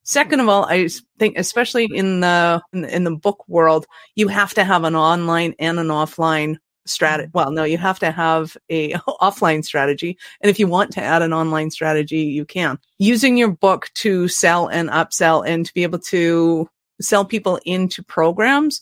Second 0.06 0.40
of 0.40 0.48
all, 0.48 0.66
I 0.66 0.88
think 1.18 1.38
especially 1.38 1.90
in 1.92 2.20
the 2.20 2.62
in 2.72 2.82
the, 2.82 2.96
in 2.96 3.04
the 3.04 3.16
book 3.16 3.44
world, 3.48 3.88
you 4.16 4.28
have 4.28 4.54
to 4.54 4.64
have 4.64 4.84
an 4.84 4.96
online 4.96 5.56
and 5.58 5.80
an 5.80 5.88
offline 5.88 6.58
strategy. 6.86 7.28
Mm-hmm. 7.28 7.38
Well, 7.38 7.52
no, 7.52 7.64
you 7.64 7.80
have 7.80 7.98
to 8.00 8.12
have 8.12 8.56
a 8.70 8.94
offline 9.22 9.66
strategy. 9.66 10.18
And 10.42 10.50
if 10.50 10.60
you 10.60 10.68
want 10.68 10.92
to 10.92 11.02
add 11.02 11.24
an 11.24 11.34
online 11.34 11.72
strategy, 11.72 12.20
you 12.20 12.46
can. 12.46 12.78
Using 13.00 13.36
your 13.36 13.52
book 13.52 13.90
to 13.96 14.28
sell 14.28 14.68
and 14.68 14.90
upsell 14.90 15.44
and 15.46 15.66
to 15.66 15.74
be 15.74 15.82
able 15.82 16.00
to 16.00 16.70
sell 17.02 17.26
people 17.26 17.60
into 17.66 18.04
programs 18.04 18.82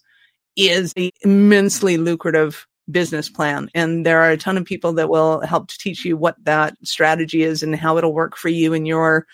is 0.58 0.94
a 0.98 1.10
immensely 1.22 1.98
lucrative 1.98 2.68
business 2.92 3.30
plan. 3.30 3.70
And 3.74 4.06
there 4.06 4.22
are 4.22 4.32
a 4.32 4.38
ton 4.38 4.58
of 4.58 4.66
people 4.66 4.92
that 4.94 5.10
will 5.10 5.40
help 5.40 5.70
to 5.70 5.78
teach 5.78 6.04
you 6.04 6.18
what 6.18 6.36
that 6.44 6.76
strategy 6.84 7.44
is 7.44 7.64
and 7.64 7.74
how 7.76 7.98
it'll 7.98 8.14
work 8.14 8.36
for 8.36 8.50
you 8.50 8.74
and 8.74 8.86
your 8.86 9.26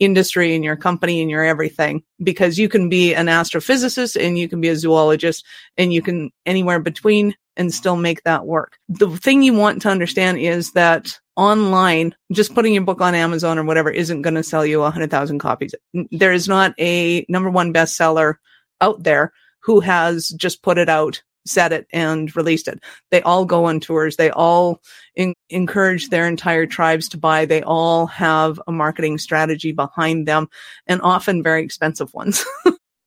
industry 0.00 0.54
and 0.54 0.64
your 0.64 0.76
company 0.76 1.20
and 1.20 1.30
your 1.30 1.44
everything 1.44 2.02
because 2.22 2.58
you 2.58 2.68
can 2.68 2.88
be 2.88 3.14
an 3.14 3.26
astrophysicist 3.26 4.20
and 4.20 4.38
you 4.38 4.48
can 4.48 4.60
be 4.60 4.68
a 4.68 4.76
zoologist 4.76 5.44
and 5.76 5.92
you 5.92 6.02
can 6.02 6.30
anywhere 6.46 6.80
between 6.80 7.34
and 7.56 7.72
still 7.72 7.96
make 7.96 8.22
that 8.22 8.46
work. 8.46 8.78
The 8.88 9.08
thing 9.18 9.42
you 9.42 9.52
want 9.52 9.82
to 9.82 9.90
understand 9.90 10.38
is 10.38 10.72
that 10.72 11.18
online, 11.36 12.14
just 12.32 12.54
putting 12.54 12.72
your 12.72 12.82
book 12.82 13.00
on 13.00 13.14
Amazon 13.14 13.58
or 13.58 13.64
whatever 13.64 13.90
isn't 13.90 14.22
going 14.22 14.34
to 14.34 14.42
sell 14.42 14.64
you 14.64 14.80
100,000 14.80 15.38
copies. 15.38 15.74
There 16.10 16.32
is 16.32 16.48
not 16.48 16.74
a 16.78 17.24
number 17.28 17.50
one 17.50 17.72
bestseller 17.72 18.34
out 18.80 19.02
there 19.02 19.32
who 19.62 19.80
has 19.80 20.28
just 20.28 20.62
put 20.62 20.78
it 20.78 20.88
out 20.88 21.22
set 21.46 21.72
it 21.72 21.86
and 21.92 22.34
released 22.36 22.68
it. 22.68 22.82
They 23.10 23.22
all 23.22 23.44
go 23.44 23.64
on 23.64 23.80
tours. 23.80 24.16
They 24.16 24.30
all 24.30 24.80
in- 25.14 25.34
encourage 25.48 26.08
their 26.08 26.26
entire 26.26 26.66
tribes 26.66 27.08
to 27.10 27.18
buy. 27.18 27.44
They 27.44 27.62
all 27.62 28.06
have 28.06 28.60
a 28.66 28.72
marketing 28.72 29.18
strategy 29.18 29.72
behind 29.72 30.26
them 30.26 30.48
and 30.86 31.00
often 31.02 31.42
very 31.42 31.64
expensive 31.64 32.12
ones. 32.14 32.44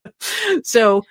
so 0.62 1.02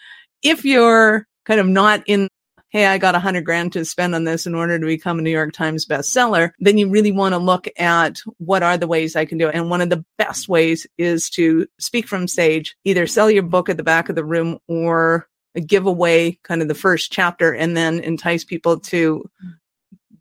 if 0.42 0.66
you're 0.66 1.28
kind 1.46 1.60
of 1.60 1.68
not 1.68 2.04
in 2.08 2.28
hey, 2.74 2.88
I 2.88 2.98
got 2.98 3.14
a 3.14 3.20
hundred 3.20 3.46
grand 3.46 3.72
to 3.74 3.86
spend 3.86 4.16
on 4.16 4.24
this 4.24 4.48
in 4.48 4.56
order 4.56 4.80
to 4.80 4.86
become 4.86 5.20
a 5.20 5.22
New 5.22 5.30
York 5.30 5.54
Times 5.54 5.86
bestseller, 5.86 6.54
then 6.58 6.80
you 6.80 6.90
really 6.90 7.12
want 7.12 7.34
to 7.34 7.38
look 7.38 7.68
at 7.78 8.18
what 8.40 8.64
are 8.64 8.78
the 8.78 8.88
ways 8.88 9.16
I 9.16 9.26
can 9.26 9.38
do 9.38 9.48
it. 9.48 9.54
And 9.54 9.70
one 9.70 9.82
of 9.82 9.92
the 9.92 10.04
best 10.18 10.50
ways 10.50 10.88
is 10.98 11.30
to 11.32 11.68
speak 11.78 12.08
from 12.08 12.28
stage, 12.28 12.76
either 12.84 13.06
sell 13.06 13.30
your 13.30 13.44
book 13.44 13.70
at 13.70 13.78
the 13.78 13.84
back 13.84 14.10
of 14.10 14.16
the 14.16 14.26
room 14.26 14.58
or 14.68 15.28
give 15.62 15.86
away 15.86 16.40
kind 16.44 16.62
of 16.62 16.68
the 16.68 16.76
first 16.76 17.12
chapter 17.12 17.54
and 17.54 17.76
then 17.76 18.00
entice 18.00 18.44
people 18.44 18.80
to 18.80 19.30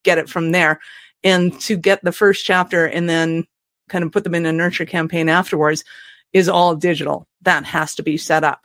get 0.02 0.18
it 0.18 0.28
from 0.28 0.52
there. 0.52 0.80
And 1.24 1.58
to 1.60 1.76
get 1.76 2.02
the 2.02 2.12
first 2.12 2.44
chapter 2.44 2.84
and 2.84 3.08
then 3.08 3.46
kind 3.88 4.04
of 4.04 4.12
put 4.12 4.24
them 4.24 4.34
in 4.34 4.46
a 4.46 4.52
nurture 4.52 4.86
campaign 4.86 5.28
afterwards 5.28 5.84
is 6.32 6.48
all 6.48 6.74
digital. 6.74 7.28
That 7.42 7.64
has 7.64 7.94
to 7.96 8.02
be 8.02 8.16
set 8.16 8.44
up. 8.44 8.62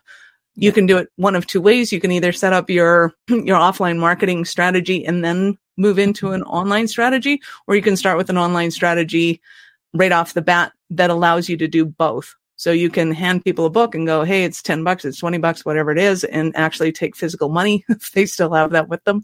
You 0.56 0.72
can 0.72 0.88
do 0.88 0.98
it 0.98 1.10
one 1.18 1.36
of 1.36 1.46
two 1.46 1.62
ways. 1.62 1.92
You 1.92 2.00
can 2.00 2.12
either 2.12 2.32
set 2.32 2.54
up 2.54 2.70
your, 2.70 3.14
your 3.28 3.60
offline 3.60 4.00
marketing 4.00 4.46
strategy 4.46 5.06
and 5.06 5.24
then 5.24 5.58
move 5.78 6.00
into 6.00 6.32
an 6.32 6.42
online 6.44 6.88
strategy, 6.88 7.42
or 7.68 7.76
you 7.76 7.82
can 7.82 7.96
start 7.96 8.18
with 8.18 8.30
an 8.30 8.38
online 8.38 8.72
strategy 8.72 9.40
right 9.94 10.12
off 10.12 10.34
the 10.34 10.42
bat 10.42 10.72
that 10.90 11.10
allows 11.10 11.48
you 11.48 11.58
to 11.58 11.68
do 11.68 11.86
both. 11.86 12.36
So 12.58 12.72
you 12.72 12.90
can 12.90 13.12
hand 13.12 13.44
people 13.44 13.66
a 13.66 13.70
book 13.70 13.96
and 13.96 14.06
go, 14.06 14.24
Hey, 14.24 14.44
it's 14.44 14.62
10 14.62 14.84
bucks, 14.84 15.06
it's 15.06 15.20
20 15.20 15.38
bucks, 15.38 15.64
whatever 15.64 15.92
it 15.92 15.98
is, 15.98 16.24
and 16.26 16.56
actually 16.56 16.92
take 16.92 17.16
physical 17.16 17.50
money 17.50 17.86
if 17.90 18.12
they 18.12 18.26
still 18.26 18.54
have 18.54 18.72
that 18.72 18.90
with 18.90 19.04
them. 19.06 19.24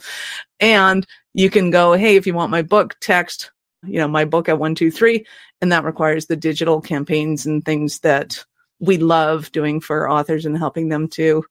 And 0.60 1.06
you 1.34 1.50
can 1.50 1.72
go, 1.72 1.94
Hey, 1.94 2.16
if 2.16 2.26
you 2.26 2.34
want 2.34 2.52
my 2.52 2.62
book, 2.62 2.96
text, 3.02 3.52
you 3.84 4.00
know, 4.00 4.08
my 4.08 4.26
book 4.26 4.48
at 4.48 4.60
one, 4.60 4.76
two, 4.76 4.92
three. 4.92 5.26
And 5.62 5.72
that 5.72 5.84
requires 5.84 6.28
the 6.28 6.36
digital 6.36 6.82
campaigns 6.82 7.46
and 7.46 7.64
things 7.64 8.00
that 8.00 8.44
we 8.80 8.98
love 8.98 9.52
doing 9.52 9.80
for 9.80 10.10
authors 10.10 10.46
and 10.46 10.58
helping 10.58 10.90
them 10.90 11.08
to, 11.10 11.44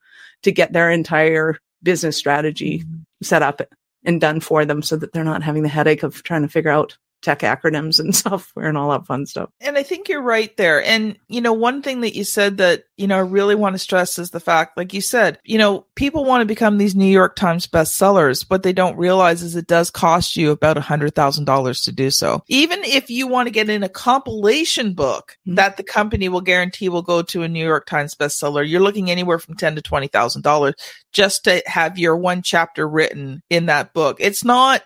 to 0.43 0.53
get 0.53 0.73
their 0.73 0.91
entire 0.91 1.59
business 1.83 2.17
strategy 2.17 2.81
mm-hmm. 2.81 3.03
set 3.23 3.43
up 3.43 3.61
and 4.05 4.21
done 4.21 4.41
for 4.41 4.65
them 4.65 4.83
so 4.83 4.97
that 4.97 5.13
they're 5.13 5.25
not 5.25 5.43
having 5.43 5.63
the 5.63 5.69
headache 5.69 6.03
of 6.03 6.23
trying 6.23 6.43
to 6.43 6.49
figure 6.49 6.71
out 6.71 6.97
tech 7.23 7.41
acronyms 7.41 7.99
and 7.99 8.15
software 8.17 8.69
and 8.69 8.77
all 8.77 8.91
that 8.91 9.07
fun 9.07 9.27
stuff. 9.27 9.51
And 9.61 9.79
I 9.79 9.83
think 9.83 10.09
you're 10.09 10.23
right 10.23 10.55
there. 10.57 10.85
And, 10.85 11.17
you 11.29 11.41
know, 11.41 11.53
one 11.53 11.83
thing 11.83 12.03
that 12.03 12.15
you 12.15 12.25
said 12.25 12.59
that, 12.59 12.85
you 12.97 13.07
know, 13.07 13.17
I 13.17 13.21
really 13.21 13.55
want 13.55 13.75
to 13.75 13.79
stress 13.79 14.19
is 14.19 14.31
the 14.31 14.41
fact, 14.41 14.77
like 14.77 14.93
you 14.93 15.01
said, 15.01 15.39
you 15.45 15.59
know, 15.59 15.87
people 15.95 16.25
want 16.25 16.43
to 16.43 16.47
become 16.47 16.79
these 16.79 16.95
New 16.95 17.11
York 17.11 17.37
Times 17.37 17.67
bestsellers. 17.67 18.49
What 18.49 18.63
they 18.63 18.73
don't 18.73 18.97
realize 18.97 19.43
is 19.43 19.57
it 19.57 19.67
does 19.67 19.91
cost 19.91 20.37
you 20.37 20.51
about 20.51 20.77
a 20.77 20.83
hundred 20.83 21.15
thousand 21.15 21.45
dollars 21.45 21.83
to 21.83 21.93
do 21.93 22.11
so. 22.11 22.43
Even 22.49 22.81
if 22.85 23.11
you 23.11 23.27
want 23.27 23.47
to 23.47 23.53
get 23.53 23.71
in 23.71 23.83
a 23.83 23.89
compilation 23.89 24.95
book 24.95 25.37
mm-hmm. 25.47 25.57
that 25.57 25.77
the 25.77 25.83
company 25.83 26.29
will 26.29 26.41
guarantee 26.41 26.89
will 26.89 27.03
go 27.03 27.23
to 27.23 27.43
a 27.43 27.49
New 27.49 27.65
York 27.65 27.87
Times 27.87 28.15
bestseller, 28.15 28.69
you're 28.69 28.81
looking 28.81 29.11
anywhere 29.11 29.39
from 29.39 29.57
ten 29.57 29.75
to 29.77 29.83
twenty 29.83 30.09
thousand 30.09 30.43
dollars 30.43 30.75
just 31.13 31.45
to 31.45 31.63
have 31.67 31.99
your 31.99 32.17
one 32.17 32.43
chapter 32.43 32.89
written 32.89 33.43
in 33.49 33.67
that 33.67 33.93
book. 33.93 34.19
It's 34.21 34.45
not 34.45 34.83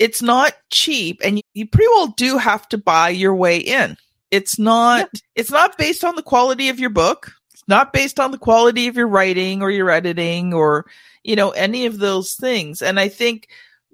it's 0.00 0.22
not 0.22 0.54
cheap 0.70 1.20
and 1.22 1.40
you, 1.52 1.66
pretty 1.66 1.88
well 1.88 2.08
do 2.16 2.38
have 2.38 2.66
to 2.70 2.78
buy 2.78 3.10
your 3.10 3.34
way 3.34 3.58
in. 3.58 3.96
It's 4.30 4.58
not, 4.58 5.10
yeah. 5.12 5.20
it's 5.36 5.50
not 5.50 5.76
based 5.76 6.04
on 6.04 6.16
the 6.16 6.22
quality 6.22 6.70
of 6.70 6.80
your 6.80 6.90
book. 6.90 7.32
It's 7.52 7.64
not 7.68 7.92
based 7.92 8.18
on 8.18 8.30
the 8.30 8.38
quality 8.38 8.88
of 8.88 8.96
your 8.96 9.06
writing 9.06 9.60
or 9.60 9.70
your 9.70 9.90
editing 9.90 10.54
or, 10.54 10.86
you 11.22 11.36
know, 11.36 11.50
any 11.50 11.84
of 11.84 11.98
those 11.98 12.34
things. 12.34 12.80
And 12.80 12.98
I 12.98 13.08
think 13.08 13.48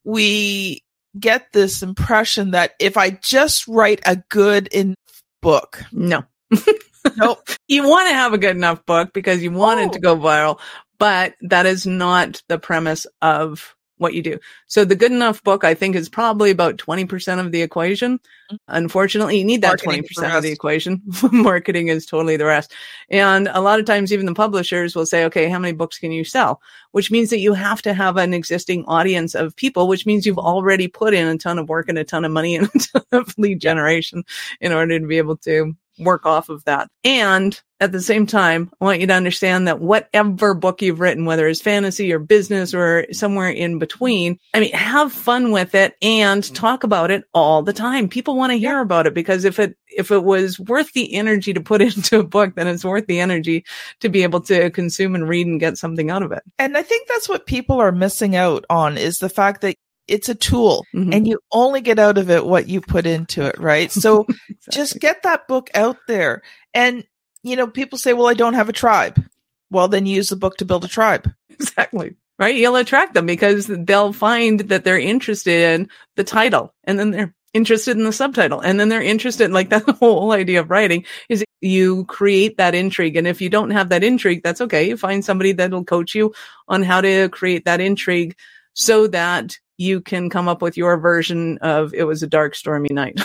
we 0.05 0.85
get 1.19 1.53
this 1.53 1.83
impression 1.83 2.53
that 2.53 2.75
if 2.79 2.97
I 2.97 3.11
just 3.11 3.67
write 3.67 4.01
a 4.07 4.23
good 4.29 4.69
in 4.71 4.95
book. 5.43 5.83
No. 5.91 6.25
nope. 7.17 7.49
You 7.67 7.89
want 7.89 8.09
to 8.09 8.15
have 8.15 8.33
a 8.33 8.39
good 8.39 8.57
enough 8.57 8.87
book 8.87 9.13
because 9.13 9.43
you 9.43 9.51
want 9.51 9.81
oh. 9.81 9.85
it 9.85 9.93
to 9.95 9.99
oh. 9.99 10.15
go 10.15 10.17
viral, 10.17 10.61
but 10.99 11.35
that 11.41 11.67
is 11.67 11.85
not 11.85 12.43
the 12.49 12.59
premise 12.59 13.07
of 13.21 13.76
what 13.99 14.15
you 14.15 14.23
do. 14.23 14.39
So 14.67 14.85
the 14.85 14.97
good 14.97 15.13
enough 15.13 15.43
book, 15.43 15.65
I 15.65 15.75
think, 15.75 15.97
is 15.97 16.09
probably 16.09 16.51
about 16.51 16.77
20% 16.77 17.41
of 17.41 17.53
the 17.53 17.63
equation. 17.63 18.19
Mm-hmm. 18.19 18.57
Unfortunately, 18.69 19.39
you 19.39 19.45
need 19.45 19.63
that 19.63 19.83
Marketing 19.85 20.05
20% 20.05 20.37
of 20.37 20.43
the 20.43 20.53
equation. 20.53 21.03
Marketing 21.33 21.89
is 21.89 22.07
totally 22.07 22.37
the 22.37 22.45
rest. 22.45 22.73
And 23.11 23.49
a 23.53 23.61
lot 23.61 23.81
of 23.81 23.87
times, 23.87 24.13
even 24.13 24.27
the 24.27 24.35
publishers 24.35 24.95
will 24.95 25.07
say, 25.07 25.25
okay, 25.25 25.49
how 25.49 25.59
many 25.59 25.73
books 25.73 25.99
can 25.99 26.13
you 26.13 26.25
sell? 26.25 26.61
Which 26.93 27.11
means 27.11 27.31
that 27.31 27.41
you 27.41 27.55
have 27.55 27.83
to 27.83 27.95
have 27.95 28.17
an 28.17 28.35
existing 28.35 28.85
audience 28.87 29.35
of 29.35 29.57
people, 29.57 29.89
which 29.89 30.07
means 30.07 30.27
you've 30.27 30.39
already 30.39 30.89
put 30.89 31.15
in 31.15 31.27
a 31.27 31.39
ton 31.39 31.59
of 31.59 31.69
work 31.69 31.89
and 31.89 31.99
a 31.99 32.05
ton 32.05 32.25
of 32.25 32.33
money 32.33 32.57
and 32.57 32.69
a 32.75 32.79
ton 32.79 33.05
of 33.13 33.35
lead 33.39 33.61
generation 33.61 34.25
in 34.61 34.73
order 34.73 34.99
to 34.99 35.07
be 35.07 35.19
able 35.19 35.37
to 35.39 35.75
work 35.99 36.27
off 36.27 36.49
of 36.49 36.65
that. 36.65 36.89
And 37.05 37.61
at 37.79 37.93
the 37.93 38.01
same 38.01 38.27
time, 38.27 38.71
I 38.81 38.85
want 38.85 39.01
you 39.01 39.07
to 39.07 39.13
understand 39.13 39.69
that 39.69 39.81
whatever 39.81 40.55
book 40.55 40.81
you've 40.81 41.01
written, 41.01 41.27
whether 41.27 41.47
it's 41.47 41.61
fantasy 41.61 42.11
or 42.11 42.19
business 42.19 42.73
or 42.73 43.07
somewhere 43.13 43.51
in 43.51 43.79
between, 43.79 44.39
I 44.55 44.61
mean, 44.61 44.73
have 44.73 45.13
fun 45.13 45.53
with 45.53 45.75
it 45.75 45.95
and 46.01 46.43
mm-hmm. 46.43 46.55
talk 46.55 46.85
about 46.85 47.11
it 47.11 47.25
all 47.35 47.63
the 47.63 47.75
time. 47.75 48.09
People 48.09 48.37
want 48.37 48.53
to 48.53 48.59
hear 48.59 48.81
about 48.81 49.07
it 49.07 49.13
because 49.13 49.45
if 49.45 49.59
it, 49.59 49.77
if 49.89 50.11
it 50.11 50.25
was 50.25 50.59
worth 50.59 50.93
the 50.93 51.15
energy 51.15 51.53
to 51.53 51.61
put 51.61 51.83
into 51.83 52.21
a 52.21 52.25
book, 52.25 52.55
then 52.55 52.67
it's 52.67 52.85
worth 52.85 53.07
the 53.07 53.21
energy 53.21 53.65
to 54.01 54.09
be 54.09 54.23
able 54.23 54.41
to 54.43 54.71
consume 54.71 55.15
and 55.15 55.29
read 55.29 55.47
and 55.47 55.61
get 55.61 55.77
something 55.77 56.11
out 56.11 56.23
of 56.23 56.33
it. 56.33 56.43
And 56.59 56.79
I 56.79 56.83
think 56.83 57.09
that's 57.09 57.29
what 57.29 57.47
people 57.47 57.81
are 57.81 57.93
missing 57.93 58.37
out 58.37 58.65
on 58.71 58.97
is 58.97 59.19
the 59.19 59.29
fact 59.29 59.61
that 59.61 59.77
it's 60.09 60.29
a 60.29 60.35
tool 60.35 60.85
mm-hmm. 60.95 61.13
and 61.13 61.27
you 61.27 61.41
only 61.53 61.81
get 61.81 61.99
out 61.99 62.19
of 62.19 62.31
it 62.31 62.47
what 62.47 62.69
you 62.69 62.81
put 62.81 63.07
into 63.07 63.45
it, 63.45 63.59
right? 63.59 63.91
So 63.91 64.21
exactly. 64.49 64.57
just 64.71 65.01
get 65.01 65.23
that 65.23 65.49
book 65.49 65.71
out 65.75 65.97
there. 66.07 66.43
And, 66.75 67.05
you 67.43 67.57
know, 67.57 67.67
people 67.67 67.99
say, 67.99 68.13
well, 68.13 68.29
I 68.29 68.35
don't 68.35 68.55
have 68.55 68.69
a 68.69 68.75
tribe. 68.75 69.23
Well, 69.71 69.89
then 69.89 70.07
use 70.07 70.29
the 70.29 70.37
book 70.37 70.59
to 70.59 70.65
build 70.65 70.85
a 70.85 70.89
tribe. 70.89 71.31
Exactly. 71.51 72.17
Right. 72.39 72.55
You'll 72.55 72.77
attract 72.77 73.15
them 73.15 73.25
because 73.25 73.67
they'll 73.67 74.13
find 74.13 74.61
that 74.61 74.85
they're 74.85 74.99
interested 74.99 75.75
in 75.75 75.89
the 76.17 76.25
title 76.25 76.75
and 76.85 76.99
then 76.99 77.11
they're 77.11 77.35
interested 77.55 77.97
in 77.97 78.05
the 78.05 78.13
subtitle 78.13 78.61
and 78.61 78.79
then 78.79 78.91
they're 78.91 79.01
interested 79.01 79.51
like 79.51 79.71
that 79.71 79.89
whole 79.99 80.33
idea 80.33 80.61
of 80.61 80.71
writing 80.71 81.05
is 81.31 81.43
you 81.63 82.05
create 82.05 82.59
that 82.59 82.75
intrigue 82.75 83.17
and 83.17 83.27
if 83.27 83.41
you 83.41 83.49
don't 83.49 83.71
have 83.71 83.89
that 83.89 84.05
intrigue 84.05 84.43
that's 84.45 84.61
okay 84.61 84.87
you 84.87 84.97
find 84.99 85.25
somebody 85.25 85.53
that'll 85.53 85.83
coach 85.83 86.15
you 86.15 86.35
on 86.69 86.83
how 86.83 87.01
to 87.01 87.31
create 87.31 87.65
that 87.65 87.81
intrigue 87.81 88.37
so 88.75 89.07
that 89.07 89.59
you 89.79 90.01
can 90.01 90.31
come 90.31 90.49
up 90.49 90.63
with 90.63 90.77
your 90.77 90.97
version 90.99 91.59
of 91.59 91.95
it 91.95 92.05
was 92.05 92.23
a 92.23 92.27
dark, 92.27 92.55
stormy 92.55 92.89
night. 92.91 93.21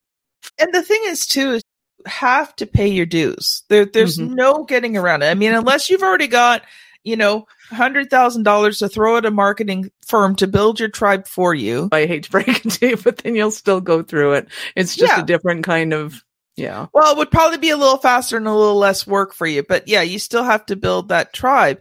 and 0.58 0.72
the 0.72 0.82
thing 0.82 1.00
is, 1.06 1.26
too, 1.26 1.52
is 1.52 1.62
you 1.98 2.04
have 2.10 2.54
to 2.56 2.66
pay 2.66 2.88
your 2.88 3.06
dues. 3.06 3.62
There, 3.68 3.84
there's 3.84 4.18
mm-hmm. 4.18 4.34
no 4.34 4.64
getting 4.64 4.96
around 4.96 5.22
it. 5.22 5.26
I 5.26 5.34
mean, 5.34 5.54
unless 5.54 5.90
you've 5.90 6.02
already 6.02 6.28
got, 6.28 6.62
you 7.04 7.16
know, 7.16 7.46
hundred 7.70 8.10
thousand 8.10 8.42
dollars 8.42 8.78
to 8.78 8.88
throw 8.88 9.16
at 9.16 9.26
a 9.26 9.30
marketing 9.30 9.90
firm 10.06 10.34
to 10.36 10.46
build 10.46 10.80
your 10.80 10.88
tribe 10.88 11.26
for 11.26 11.54
you. 11.54 11.88
I 11.92 12.06
hate 12.06 12.24
to 12.24 12.30
break 12.30 12.48
it 12.64 12.70
to 12.70 12.88
you, 12.88 12.96
but 12.96 13.18
then 13.18 13.34
you'll 13.34 13.50
still 13.50 13.80
go 13.80 14.02
through 14.02 14.34
it. 14.34 14.48
It's 14.76 14.96
just 14.96 15.16
yeah. 15.16 15.22
a 15.22 15.26
different 15.26 15.64
kind 15.64 15.92
of 15.92 16.24
yeah. 16.56 16.86
Well, 16.92 17.12
it 17.12 17.18
would 17.18 17.30
probably 17.30 17.58
be 17.58 17.70
a 17.70 17.76
little 17.76 17.96
faster 17.96 18.36
and 18.36 18.46
a 18.46 18.54
little 18.54 18.76
less 18.76 19.06
work 19.06 19.32
for 19.32 19.46
you, 19.46 19.62
but 19.62 19.88
yeah, 19.88 20.02
you 20.02 20.18
still 20.18 20.44
have 20.44 20.66
to 20.66 20.76
build 20.76 21.08
that 21.08 21.32
tribe. 21.32 21.80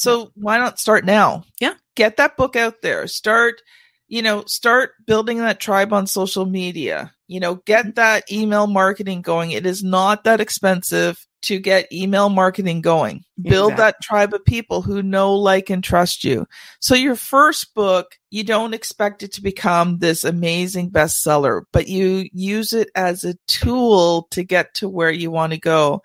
So 0.00 0.32
why 0.34 0.58
not 0.58 0.78
start 0.78 1.04
now? 1.04 1.44
Yeah 1.60 1.74
get 2.00 2.16
that 2.16 2.36
book 2.36 2.56
out 2.56 2.80
there. 2.80 3.06
Start, 3.06 3.60
you 4.08 4.22
know, 4.22 4.42
start 4.46 4.92
building 5.06 5.36
that 5.38 5.60
tribe 5.60 5.92
on 5.92 6.06
social 6.06 6.46
media. 6.46 7.12
You 7.28 7.40
know, 7.40 7.56
get 7.66 7.84
mm-hmm. 7.84 7.94
that 7.96 8.32
email 8.32 8.66
marketing 8.66 9.20
going. 9.20 9.50
It 9.50 9.66
is 9.66 9.84
not 9.84 10.24
that 10.24 10.40
expensive 10.40 11.24
to 11.42 11.58
get 11.58 11.92
email 11.92 12.30
marketing 12.30 12.80
going. 12.80 13.22
Build 13.40 13.72
exactly. 13.72 13.84
that 13.84 14.02
tribe 14.02 14.34
of 14.34 14.44
people 14.46 14.80
who 14.80 15.02
know, 15.02 15.34
like, 15.34 15.68
and 15.68 15.84
trust 15.84 16.24
you. 16.24 16.46
So 16.80 16.94
your 16.94 17.16
first 17.16 17.74
book, 17.74 18.18
you 18.30 18.44
don't 18.44 18.74
expect 18.74 19.22
it 19.22 19.32
to 19.34 19.42
become 19.42 19.98
this 19.98 20.24
amazing 20.24 20.90
bestseller, 20.90 21.62
but 21.72 21.86
you 21.86 22.28
use 22.32 22.72
it 22.72 22.88
as 22.94 23.24
a 23.24 23.36
tool 23.46 24.26
to 24.30 24.42
get 24.42 24.72
to 24.74 24.88
where 24.88 25.10
you 25.10 25.30
want 25.30 25.52
to 25.52 25.58
go. 25.58 26.02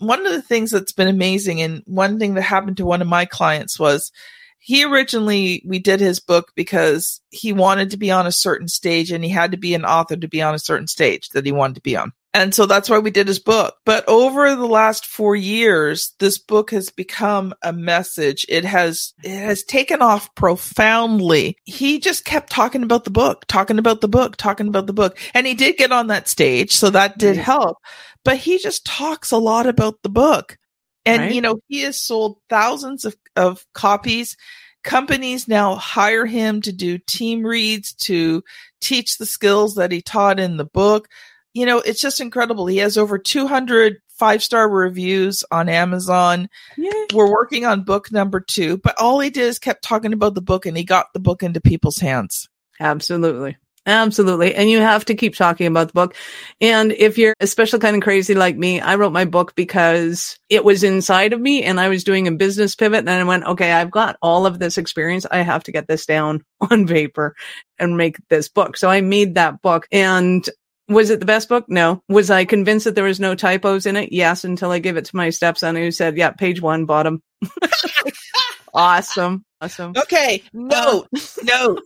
One 0.00 0.26
of 0.26 0.32
the 0.32 0.42
things 0.42 0.70
that's 0.70 0.92
been 0.92 1.08
amazing 1.08 1.62
and 1.62 1.82
one 1.86 2.18
thing 2.18 2.34
that 2.34 2.42
happened 2.42 2.78
to 2.78 2.84
one 2.84 3.00
of 3.00 3.08
my 3.08 3.24
clients 3.24 3.78
was 3.78 4.10
he 4.58 4.84
originally 4.84 5.62
we 5.66 5.78
did 5.78 6.00
his 6.00 6.20
book 6.20 6.52
because 6.54 7.20
he 7.30 7.52
wanted 7.52 7.90
to 7.90 7.96
be 7.96 8.10
on 8.10 8.26
a 8.26 8.32
certain 8.32 8.68
stage 8.68 9.10
and 9.10 9.24
he 9.24 9.30
had 9.30 9.50
to 9.52 9.56
be 9.56 9.74
an 9.74 9.84
author 9.84 10.16
to 10.16 10.28
be 10.28 10.42
on 10.42 10.54
a 10.54 10.58
certain 10.58 10.86
stage 10.86 11.30
that 11.30 11.46
he 11.46 11.52
wanted 11.52 11.74
to 11.74 11.80
be 11.80 11.96
on. 11.96 12.12
And 12.32 12.54
so 12.54 12.66
that's 12.66 12.88
why 12.88 13.00
we 13.00 13.10
did 13.10 13.26
his 13.26 13.40
book. 13.40 13.74
But 13.84 14.08
over 14.08 14.54
the 14.54 14.66
last 14.66 15.04
four 15.04 15.34
years, 15.34 16.14
this 16.20 16.38
book 16.38 16.70
has 16.70 16.88
become 16.88 17.52
a 17.62 17.72
message. 17.72 18.46
It 18.48 18.64
has, 18.64 19.14
it 19.24 19.36
has 19.36 19.64
taken 19.64 20.00
off 20.00 20.32
profoundly. 20.36 21.56
He 21.64 21.98
just 21.98 22.24
kept 22.24 22.50
talking 22.50 22.84
about 22.84 23.02
the 23.02 23.10
book, 23.10 23.46
talking 23.48 23.80
about 23.80 24.00
the 24.00 24.08
book, 24.08 24.36
talking 24.36 24.68
about 24.68 24.86
the 24.86 24.92
book. 24.92 25.18
And 25.34 25.44
he 25.44 25.54
did 25.54 25.76
get 25.76 25.90
on 25.90 26.06
that 26.06 26.28
stage. 26.28 26.70
So 26.70 26.90
that 26.90 27.18
did 27.18 27.36
mm. 27.36 27.40
help, 27.40 27.78
but 28.24 28.36
he 28.36 28.58
just 28.58 28.86
talks 28.86 29.32
a 29.32 29.38
lot 29.38 29.66
about 29.66 30.00
the 30.02 30.08
book. 30.08 30.56
And, 31.04 31.22
right. 31.22 31.34
you 31.34 31.40
know, 31.40 31.58
he 31.66 31.80
has 31.80 32.00
sold 32.00 32.38
thousands 32.48 33.04
of, 33.04 33.16
of 33.34 33.66
copies. 33.74 34.36
Companies 34.84 35.48
now 35.48 35.74
hire 35.74 36.26
him 36.26 36.60
to 36.62 36.72
do 36.72 36.96
team 36.96 37.44
reads, 37.44 37.92
to 37.94 38.44
teach 38.80 39.18
the 39.18 39.26
skills 39.26 39.74
that 39.74 39.90
he 39.90 40.00
taught 40.00 40.38
in 40.38 40.58
the 40.58 40.64
book 40.64 41.08
you 41.54 41.66
know, 41.66 41.78
it's 41.78 42.00
just 42.00 42.20
incredible. 42.20 42.66
He 42.66 42.78
has 42.78 42.96
over 42.96 43.18
200 43.18 43.96
five 44.20 44.42
star 44.42 44.68
reviews 44.68 45.42
on 45.50 45.70
Amazon. 45.70 46.46
Yay. 46.76 47.06
We're 47.14 47.32
working 47.32 47.64
on 47.64 47.84
book 47.84 48.12
number 48.12 48.38
two, 48.38 48.76
but 48.76 48.94
all 49.00 49.18
he 49.18 49.30
did 49.30 49.44
is 49.44 49.58
kept 49.58 49.82
talking 49.82 50.12
about 50.12 50.34
the 50.34 50.42
book 50.42 50.66
and 50.66 50.76
he 50.76 50.84
got 50.84 51.06
the 51.14 51.20
book 51.20 51.42
into 51.42 51.58
people's 51.60 51.98
hands. 51.98 52.46
Absolutely. 52.78 53.56
Absolutely. 53.86 54.54
And 54.54 54.68
you 54.68 54.80
have 54.80 55.06
to 55.06 55.14
keep 55.14 55.34
talking 55.34 55.66
about 55.66 55.88
the 55.88 55.94
book. 55.94 56.14
And 56.60 56.92
if 56.92 57.16
you're 57.16 57.34
a 57.40 57.46
special 57.46 57.78
kind 57.78 57.96
of 57.96 58.02
crazy 58.02 58.34
like 58.34 58.58
me, 58.58 58.78
I 58.78 58.96
wrote 58.96 59.12
my 59.12 59.24
book 59.24 59.54
because 59.54 60.38
it 60.50 60.64
was 60.64 60.84
inside 60.84 61.32
of 61.32 61.40
me 61.40 61.62
and 61.62 61.80
I 61.80 61.88
was 61.88 62.04
doing 62.04 62.28
a 62.28 62.32
business 62.32 62.74
pivot. 62.74 63.00
And 63.00 63.10
I 63.10 63.24
went, 63.24 63.44
okay, 63.44 63.72
I've 63.72 63.90
got 63.90 64.18
all 64.20 64.44
of 64.44 64.58
this 64.58 64.76
experience. 64.76 65.24
I 65.30 65.38
have 65.38 65.64
to 65.64 65.72
get 65.72 65.88
this 65.88 66.04
down 66.04 66.44
on 66.70 66.86
paper 66.86 67.34
and 67.78 67.96
make 67.96 68.18
this 68.28 68.50
book. 68.50 68.76
So 68.76 68.90
I 68.90 69.00
made 69.00 69.34
that 69.36 69.62
book 69.62 69.88
and 69.90 70.46
was 70.88 71.10
it 71.10 71.20
the 71.20 71.26
best 71.26 71.48
book? 71.48 71.66
No. 71.68 72.02
Was 72.08 72.30
I 72.30 72.44
convinced 72.44 72.84
that 72.84 72.94
there 72.94 73.04
was 73.04 73.20
no 73.20 73.34
typos 73.34 73.86
in 73.86 73.96
it? 73.96 74.12
Yes, 74.12 74.44
until 74.44 74.70
I 74.70 74.80
gave 74.80 74.96
it 74.96 75.04
to 75.06 75.16
my 75.16 75.30
stepson 75.30 75.76
who 75.76 75.90
said, 75.90 76.16
yeah, 76.16 76.30
page 76.30 76.60
one, 76.60 76.84
bottom. 76.84 77.22
awesome. 78.74 79.44
Awesome. 79.60 79.92
Okay. 79.96 80.42
Note, 80.52 81.08
note. 81.42 81.82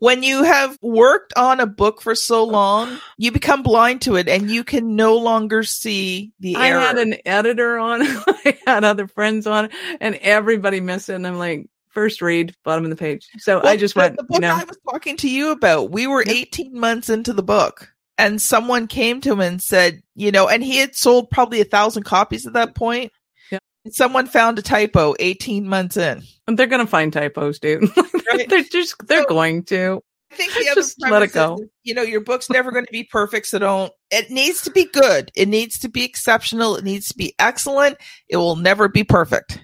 When 0.00 0.22
you 0.22 0.42
have 0.42 0.76
worked 0.82 1.32
on 1.36 1.60
a 1.60 1.66
book 1.66 2.02
for 2.02 2.14
so 2.14 2.44
long, 2.44 2.98
you 3.16 3.32
become 3.32 3.62
blind 3.62 4.02
to 4.02 4.16
it 4.16 4.28
and 4.28 4.50
you 4.50 4.62
can 4.62 4.96
no 4.96 5.16
longer 5.16 5.62
see 5.62 6.32
the 6.40 6.56
I 6.56 6.68
error. 6.68 6.80
I 6.80 6.86
had 6.86 6.98
an 6.98 7.16
editor 7.24 7.78
on, 7.78 8.02
I 8.04 8.58
had 8.66 8.84
other 8.84 9.06
friends 9.06 9.46
on, 9.46 9.70
and 10.00 10.14
everybody 10.16 10.80
missed 10.80 11.08
it. 11.08 11.14
And 11.14 11.26
I'm 11.26 11.38
like, 11.38 11.68
first 11.90 12.22
read, 12.22 12.54
bottom 12.64 12.84
of 12.84 12.90
the 12.90 12.96
page. 12.96 13.28
So 13.38 13.60
well, 13.60 13.68
I 13.68 13.76
just 13.76 13.96
went. 13.96 14.16
The 14.16 14.24
book 14.24 14.36
you 14.36 14.40
know, 14.40 14.54
I 14.54 14.64
was 14.64 14.78
talking 14.90 15.16
to 15.18 15.30
you 15.30 15.50
about, 15.50 15.90
we 15.90 16.06
were 16.06 16.24
18 16.26 16.78
months 16.78 17.08
into 17.08 17.32
the 17.32 17.42
book, 17.42 17.92
and 18.18 18.42
someone 18.42 18.86
came 18.86 19.20
to 19.22 19.32
him 19.32 19.40
and 19.40 19.62
said, 19.62 20.02
you 20.14 20.30
know, 20.32 20.48
and 20.48 20.62
he 20.62 20.78
had 20.78 20.96
sold 20.96 21.30
probably 21.30 21.60
a 21.60 21.64
thousand 21.64 22.02
copies 22.02 22.46
at 22.46 22.52
that 22.54 22.74
point. 22.74 23.12
Yeah. 23.50 23.58
Someone 23.90 24.26
found 24.26 24.58
a 24.58 24.62
typo 24.62 25.14
18 25.20 25.66
months 25.66 25.96
in. 25.96 26.22
And 26.46 26.58
they're 26.58 26.66
going 26.66 26.84
to 26.84 26.90
find 26.90 27.12
typos, 27.12 27.58
dude. 27.58 27.88
Right? 28.30 28.46
they're 28.46 28.62
just, 28.62 28.94
they're 29.06 29.22
so, 29.22 29.28
going 29.28 29.62
to. 29.64 30.02
I 30.30 30.34
think 30.34 30.52
the 30.52 30.68
other 30.70 30.82
just 30.82 31.00
let 31.00 31.22
it 31.22 31.32
go. 31.32 31.54
Is, 31.54 31.68
you 31.84 31.94
know, 31.94 32.02
your 32.02 32.20
book's 32.20 32.50
never 32.50 32.70
going 32.70 32.84
to 32.84 32.92
be 32.92 33.04
perfect, 33.04 33.46
so 33.46 33.58
don't. 33.58 33.92
It 34.10 34.30
needs 34.30 34.60
to 34.62 34.70
be 34.70 34.84
good. 34.84 35.32
It 35.34 35.48
needs 35.48 35.78
to 35.78 35.88
be 35.88 36.04
exceptional. 36.04 36.76
It 36.76 36.84
needs 36.84 37.08
to 37.08 37.16
be 37.16 37.34
excellent. 37.38 37.96
It 38.28 38.36
will 38.36 38.56
never 38.56 38.86
be 38.86 39.02
perfect. 39.02 39.62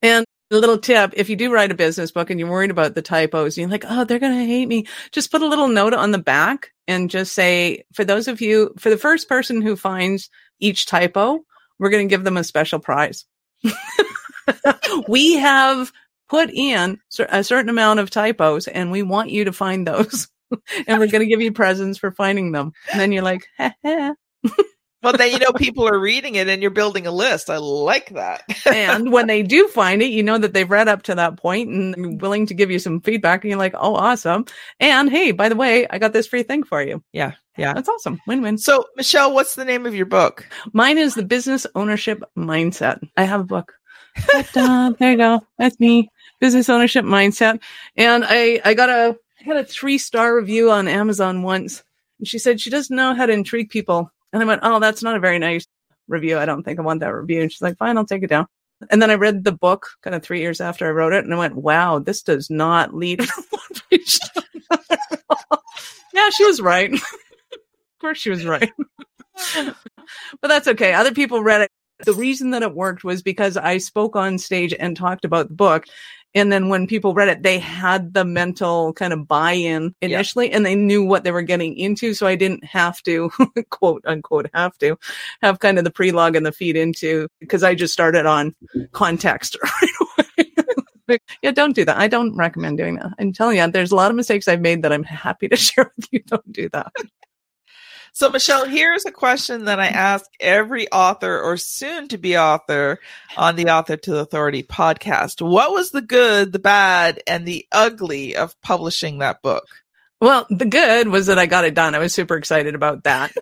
And 0.00 0.24
a 0.50 0.56
little 0.56 0.78
tip 0.78 1.12
if 1.16 1.28
you 1.28 1.36
do 1.36 1.52
write 1.52 1.72
a 1.72 1.74
business 1.74 2.12
book 2.12 2.30
and 2.30 2.38
you're 2.38 2.50
worried 2.50 2.70
about 2.70 2.94
the 2.94 3.02
typos 3.02 3.58
you're 3.58 3.68
like 3.68 3.84
oh 3.88 4.04
they're 4.04 4.20
going 4.20 4.38
to 4.38 4.44
hate 4.44 4.68
me 4.68 4.86
just 5.10 5.30
put 5.30 5.42
a 5.42 5.46
little 5.46 5.68
note 5.68 5.92
on 5.92 6.12
the 6.12 6.18
back 6.18 6.70
and 6.86 7.10
just 7.10 7.32
say 7.32 7.84
for 7.92 8.04
those 8.04 8.28
of 8.28 8.40
you 8.40 8.72
for 8.78 8.90
the 8.90 8.96
first 8.96 9.28
person 9.28 9.60
who 9.60 9.74
finds 9.74 10.30
each 10.60 10.86
typo 10.86 11.44
we're 11.78 11.90
going 11.90 12.08
to 12.08 12.12
give 12.12 12.24
them 12.24 12.36
a 12.36 12.44
special 12.44 12.78
prize. 12.78 13.24
We 15.08 15.34
have 15.34 15.92
put 16.28 16.50
in 16.50 16.98
a 17.18 17.42
certain 17.42 17.68
amount 17.68 18.00
of 18.00 18.10
typos 18.10 18.68
and 18.68 18.92
we 18.92 19.02
want 19.02 19.30
you 19.30 19.44
to 19.44 19.52
find 19.52 19.86
those. 19.86 20.28
And 20.86 21.00
we're 21.00 21.08
going 21.08 21.22
to 21.22 21.26
give 21.26 21.40
you 21.40 21.50
presents 21.50 21.98
for 21.98 22.12
finding 22.12 22.52
them. 22.52 22.70
And 22.92 23.00
then 23.00 23.10
you're 23.10 23.24
like 23.24 23.48
but 25.06 25.18
then 25.18 25.30
you 25.30 25.38
know 25.38 25.52
people 25.52 25.86
are 25.86 25.98
reading 26.00 26.34
it 26.34 26.48
and 26.48 26.60
you're 26.60 26.70
building 26.72 27.06
a 27.06 27.12
list. 27.12 27.48
I 27.48 27.58
like 27.58 28.08
that. 28.10 28.42
and 28.66 29.12
when 29.12 29.28
they 29.28 29.44
do 29.44 29.68
find 29.68 30.02
it, 30.02 30.06
you 30.06 30.24
know 30.24 30.36
that 30.36 30.52
they've 30.52 30.68
read 30.68 30.88
up 30.88 31.02
to 31.04 31.14
that 31.14 31.36
point 31.36 31.68
and 31.68 32.20
willing 32.20 32.46
to 32.46 32.54
give 32.54 32.72
you 32.72 32.80
some 32.80 33.00
feedback 33.00 33.44
and 33.44 33.50
you're 33.50 33.58
like, 33.58 33.74
"Oh, 33.76 33.94
awesome." 33.94 34.46
And 34.80 35.08
hey, 35.08 35.30
by 35.30 35.48
the 35.48 35.54
way, 35.54 35.86
I 35.88 35.98
got 35.98 36.12
this 36.12 36.26
free 36.26 36.42
thing 36.42 36.64
for 36.64 36.82
you. 36.82 37.04
Yeah. 37.12 37.32
Yeah. 37.56 37.72
That's 37.72 37.88
awesome. 37.88 38.20
Win-win. 38.26 38.58
So, 38.58 38.84
Michelle, 38.96 39.32
what's 39.32 39.54
the 39.54 39.64
name 39.64 39.86
of 39.86 39.94
your 39.94 40.06
book? 40.06 40.44
Mine 40.72 40.98
is 40.98 41.14
The 41.14 41.24
Business 41.24 41.68
Ownership 41.76 42.22
Mindset. 42.36 42.98
I 43.16 43.22
have 43.22 43.40
a 43.40 43.44
book. 43.44 43.74
there 44.54 45.12
you 45.12 45.16
go. 45.16 45.40
That's 45.56 45.78
me. 45.78 46.10
Business 46.40 46.68
Ownership 46.68 47.04
Mindset. 47.04 47.62
And 47.96 48.24
I 48.26 48.60
I 48.64 48.74
got 48.74 48.90
a 48.90 49.16
I 49.40 49.44
got 49.44 49.56
a 49.56 49.62
3-star 49.62 50.34
review 50.34 50.72
on 50.72 50.88
Amazon 50.88 51.44
once. 51.44 51.84
And 52.18 52.26
she 52.26 52.40
said 52.40 52.60
she 52.60 52.70
doesn't 52.70 52.94
know 52.94 53.14
how 53.14 53.26
to 53.26 53.32
intrigue 53.32 53.70
people 53.70 54.10
and 54.32 54.42
I 54.42 54.46
went, 54.46 54.60
Oh, 54.64 54.78
that's 54.80 55.02
not 55.02 55.16
a 55.16 55.20
very 55.20 55.38
nice 55.38 55.66
review. 56.08 56.38
I 56.38 56.44
don't 56.44 56.62
think 56.62 56.78
I 56.78 56.82
want 56.82 57.00
that 57.00 57.14
review. 57.14 57.42
And 57.42 57.50
she's 57.50 57.62
like, 57.62 57.76
Fine, 57.78 57.98
I'll 57.98 58.06
take 58.06 58.22
it 58.22 58.30
down. 58.30 58.46
And 58.90 59.00
then 59.00 59.10
I 59.10 59.14
read 59.14 59.44
the 59.44 59.52
book 59.52 59.88
kind 60.02 60.14
of 60.14 60.22
three 60.22 60.40
years 60.40 60.60
after 60.60 60.86
I 60.86 60.90
wrote 60.90 61.12
it 61.14 61.24
and 61.24 61.32
I 61.32 61.38
went, 61.38 61.56
Wow, 61.56 61.98
this 61.98 62.22
does 62.22 62.50
not 62.50 62.94
lead 62.94 63.20
yeah, 66.12 66.30
she 66.30 66.44
was 66.44 66.60
right. 66.60 66.92
of 66.92 67.00
course 68.00 68.18
she 68.18 68.30
was 68.30 68.44
right. 68.44 68.72
but 69.54 70.48
that's 70.48 70.68
okay. 70.68 70.92
Other 70.92 71.12
people 71.12 71.42
read 71.42 71.62
it. 71.62 71.70
The 72.04 72.12
reason 72.12 72.50
that 72.50 72.62
it 72.62 72.74
worked 72.74 73.04
was 73.04 73.22
because 73.22 73.56
I 73.56 73.78
spoke 73.78 74.16
on 74.16 74.38
stage 74.38 74.74
and 74.78 74.96
talked 74.96 75.24
about 75.24 75.48
the 75.48 75.54
book 75.54 75.86
and 76.36 76.52
then 76.52 76.68
when 76.68 76.86
people 76.86 77.14
read 77.14 77.28
it, 77.28 77.42
they 77.42 77.58
had 77.58 78.12
the 78.12 78.24
mental 78.24 78.92
kind 78.92 79.14
of 79.14 79.26
buy 79.26 79.52
in 79.52 79.94
initially 80.02 80.50
yeah. 80.50 80.56
and 80.56 80.66
they 80.66 80.74
knew 80.74 81.02
what 81.02 81.24
they 81.24 81.30
were 81.30 81.40
getting 81.40 81.74
into. 81.78 82.12
So 82.12 82.26
I 82.26 82.36
didn't 82.36 82.62
have 82.62 83.02
to, 83.04 83.30
quote 83.70 84.02
unquote, 84.06 84.50
have 84.52 84.76
to 84.78 84.98
have 85.40 85.60
kind 85.60 85.78
of 85.78 85.84
the 85.84 85.90
prelogue 85.90 86.36
and 86.36 86.44
the 86.44 86.52
feed 86.52 86.76
into 86.76 87.26
because 87.40 87.62
I 87.62 87.74
just 87.74 87.94
started 87.94 88.26
on 88.26 88.54
context 88.92 89.56
right 89.64 89.90
away. 90.00 91.18
yeah, 91.42 91.52
don't 91.52 91.74
do 91.74 91.86
that. 91.86 91.96
I 91.96 92.06
don't 92.06 92.36
recommend 92.36 92.76
doing 92.76 92.96
that. 92.96 93.12
I'm 93.18 93.32
telling 93.32 93.56
you, 93.56 93.70
there's 93.70 93.92
a 93.92 93.96
lot 93.96 94.10
of 94.10 94.16
mistakes 94.16 94.46
I've 94.46 94.60
made 94.60 94.82
that 94.82 94.92
I'm 94.92 95.04
happy 95.04 95.48
to 95.48 95.56
share 95.56 95.90
with 95.96 96.06
you. 96.10 96.20
Don't 96.20 96.52
do 96.52 96.68
that. 96.70 96.92
So, 98.16 98.30
Michelle, 98.30 98.64
here's 98.64 99.04
a 99.04 99.12
question 99.12 99.66
that 99.66 99.78
I 99.78 99.88
ask 99.88 100.24
every 100.40 100.90
author 100.90 101.38
or 101.38 101.58
soon 101.58 102.08
to 102.08 102.16
be 102.16 102.38
author 102.38 102.98
on 103.36 103.56
the 103.56 103.68
Author 103.68 103.98
to 103.98 104.20
Authority 104.20 104.62
podcast. 104.62 105.46
What 105.46 105.72
was 105.72 105.90
the 105.90 106.00
good, 106.00 106.50
the 106.54 106.58
bad, 106.58 107.22
and 107.26 107.44
the 107.44 107.66
ugly 107.72 108.34
of 108.34 108.58
publishing 108.62 109.18
that 109.18 109.42
book? 109.42 109.66
Well, 110.18 110.46
the 110.48 110.64
good 110.64 111.08
was 111.08 111.26
that 111.26 111.38
I 111.38 111.44
got 111.44 111.66
it 111.66 111.74
done. 111.74 111.94
I 111.94 111.98
was 111.98 112.14
super 112.14 112.38
excited 112.38 112.74
about 112.74 113.04
that. 113.04 113.36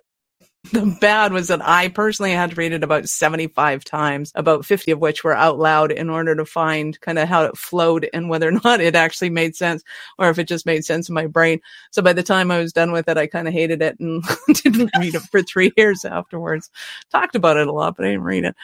The 0.71 0.97
bad 1.01 1.33
was 1.33 1.49
that 1.49 1.61
I 1.61 1.89
personally 1.89 2.31
had 2.31 2.51
to 2.51 2.55
read 2.55 2.71
it 2.71 2.83
about 2.83 3.09
75 3.09 3.83
times, 3.83 4.31
about 4.35 4.65
50 4.65 4.91
of 4.91 4.99
which 4.99 5.23
were 5.23 5.35
out 5.35 5.59
loud 5.59 5.91
in 5.91 6.09
order 6.09 6.35
to 6.35 6.45
find 6.45 6.99
kind 7.01 7.19
of 7.19 7.27
how 7.27 7.43
it 7.43 7.57
flowed 7.57 8.09
and 8.13 8.29
whether 8.29 8.47
or 8.47 8.51
not 8.63 8.79
it 8.79 8.95
actually 8.95 9.29
made 9.29 9.55
sense 9.55 9.83
or 10.17 10.29
if 10.29 10.39
it 10.39 10.47
just 10.47 10.65
made 10.65 10.85
sense 10.85 11.09
in 11.09 11.15
my 11.15 11.27
brain. 11.27 11.59
So 11.91 12.01
by 12.01 12.13
the 12.13 12.23
time 12.23 12.51
I 12.51 12.59
was 12.59 12.73
done 12.73 12.91
with 12.91 13.07
it, 13.07 13.17
I 13.17 13.27
kind 13.27 13.47
of 13.47 13.53
hated 13.53 13.81
it 13.81 13.99
and 13.99 14.23
didn't 14.47 14.91
read 14.97 15.15
it 15.15 15.21
for 15.23 15.41
three 15.43 15.71
years 15.77 16.05
afterwards. 16.05 16.69
Talked 17.11 17.35
about 17.35 17.57
it 17.57 17.67
a 17.67 17.71
lot, 17.73 17.97
but 17.97 18.05
I 18.05 18.09
didn't 18.09 18.23
read 18.23 18.45
it. 18.45 18.55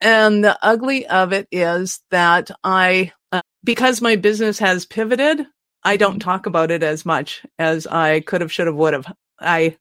And 0.00 0.44
the 0.44 0.58
ugly 0.62 1.06
of 1.06 1.32
it 1.32 1.48
is 1.50 2.00
that 2.10 2.50
I, 2.62 3.12
uh, 3.32 3.42
because 3.64 4.02
my 4.02 4.16
business 4.16 4.58
has 4.58 4.86
pivoted, 4.86 5.46
I 5.82 5.96
don't 5.96 6.20
talk 6.20 6.46
about 6.46 6.70
it 6.70 6.82
as 6.82 7.06
much 7.06 7.44
as 7.58 7.86
I 7.86 8.20
could 8.20 8.40
have, 8.40 8.52
should 8.52 8.66
have, 8.66 8.76
would 8.76 8.94
have. 8.94 9.12
I 9.40 9.76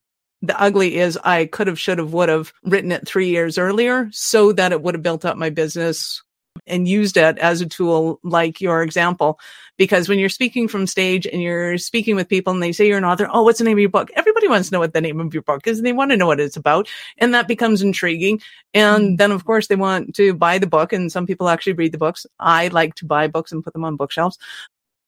the 0.47 0.59
ugly 0.59 0.97
is 0.97 1.17
I 1.23 1.45
could 1.45 1.67
have, 1.67 1.79
should 1.79 1.99
have, 1.99 2.13
would 2.13 2.29
have 2.29 2.53
written 2.63 2.91
it 2.91 3.07
three 3.07 3.29
years 3.29 3.57
earlier 3.57 4.09
so 4.11 4.51
that 4.53 4.71
it 4.71 4.81
would 4.81 4.95
have 4.95 5.03
built 5.03 5.25
up 5.25 5.37
my 5.37 5.49
business 5.49 6.21
and 6.65 6.87
used 6.87 7.17
it 7.17 7.37
as 7.37 7.61
a 7.61 7.65
tool 7.65 8.19
like 8.23 8.61
your 8.61 8.81
example. 8.81 9.39
Because 9.77 10.09
when 10.09 10.17
you're 10.17 10.29
speaking 10.29 10.67
from 10.67 10.87
stage 10.87 11.27
and 11.27 11.39
you're 11.41 11.77
speaking 11.77 12.15
with 12.15 12.27
people 12.27 12.51
and 12.51 12.63
they 12.63 12.71
say 12.71 12.87
you're 12.87 12.97
an 12.97 13.05
author, 13.05 13.29
oh, 13.31 13.43
what's 13.43 13.59
the 13.59 13.63
name 13.63 13.77
of 13.77 13.81
your 13.81 13.89
book? 13.89 14.09
Everybody 14.15 14.47
wants 14.47 14.69
to 14.69 14.73
know 14.73 14.79
what 14.79 14.93
the 14.93 15.01
name 15.01 15.19
of 15.19 15.33
your 15.35 15.43
book 15.43 15.67
is 15.67 15.77
and 15.77 15.85
they 15.85 15.93
want 15.93 16.09
to 16.09 16.17
know 16.17 16.25
what 16.25 16.39
it's 16.39 16.57
about. 16.57 16.89
And 17.19 17.33
that 17.35 17.47
becomes 17.47 17.83
intriguing. 17.83 18.41
And 18.73 19.03
mm-hmm. 19.03 19.15
then, 19.17 19.31
of 19.31 19.45
course, 19.45 19.67
they 19.67 19.75
want 19.75 20.15
to 20.15 20.33
buy 20.33 20.57
the 20.57 20.65
book. 20.65 20.93
And 20.93 21.11
some 21.11 21.27
people 21.27 21.47
actually 21.47 21.73
read 21.73 21.91
the 21.91 21.99
books. 21.99 22.25
I 22.39 22.69
like 22.69 22.95
to 22.95 23.05
buy 23.05 23.27
books 23.27 23.51
and 23.51 23.63
put 23.63 23.73
them 23.73 23.85
on 23.85 23.97
bookshelves. 23.97 24.39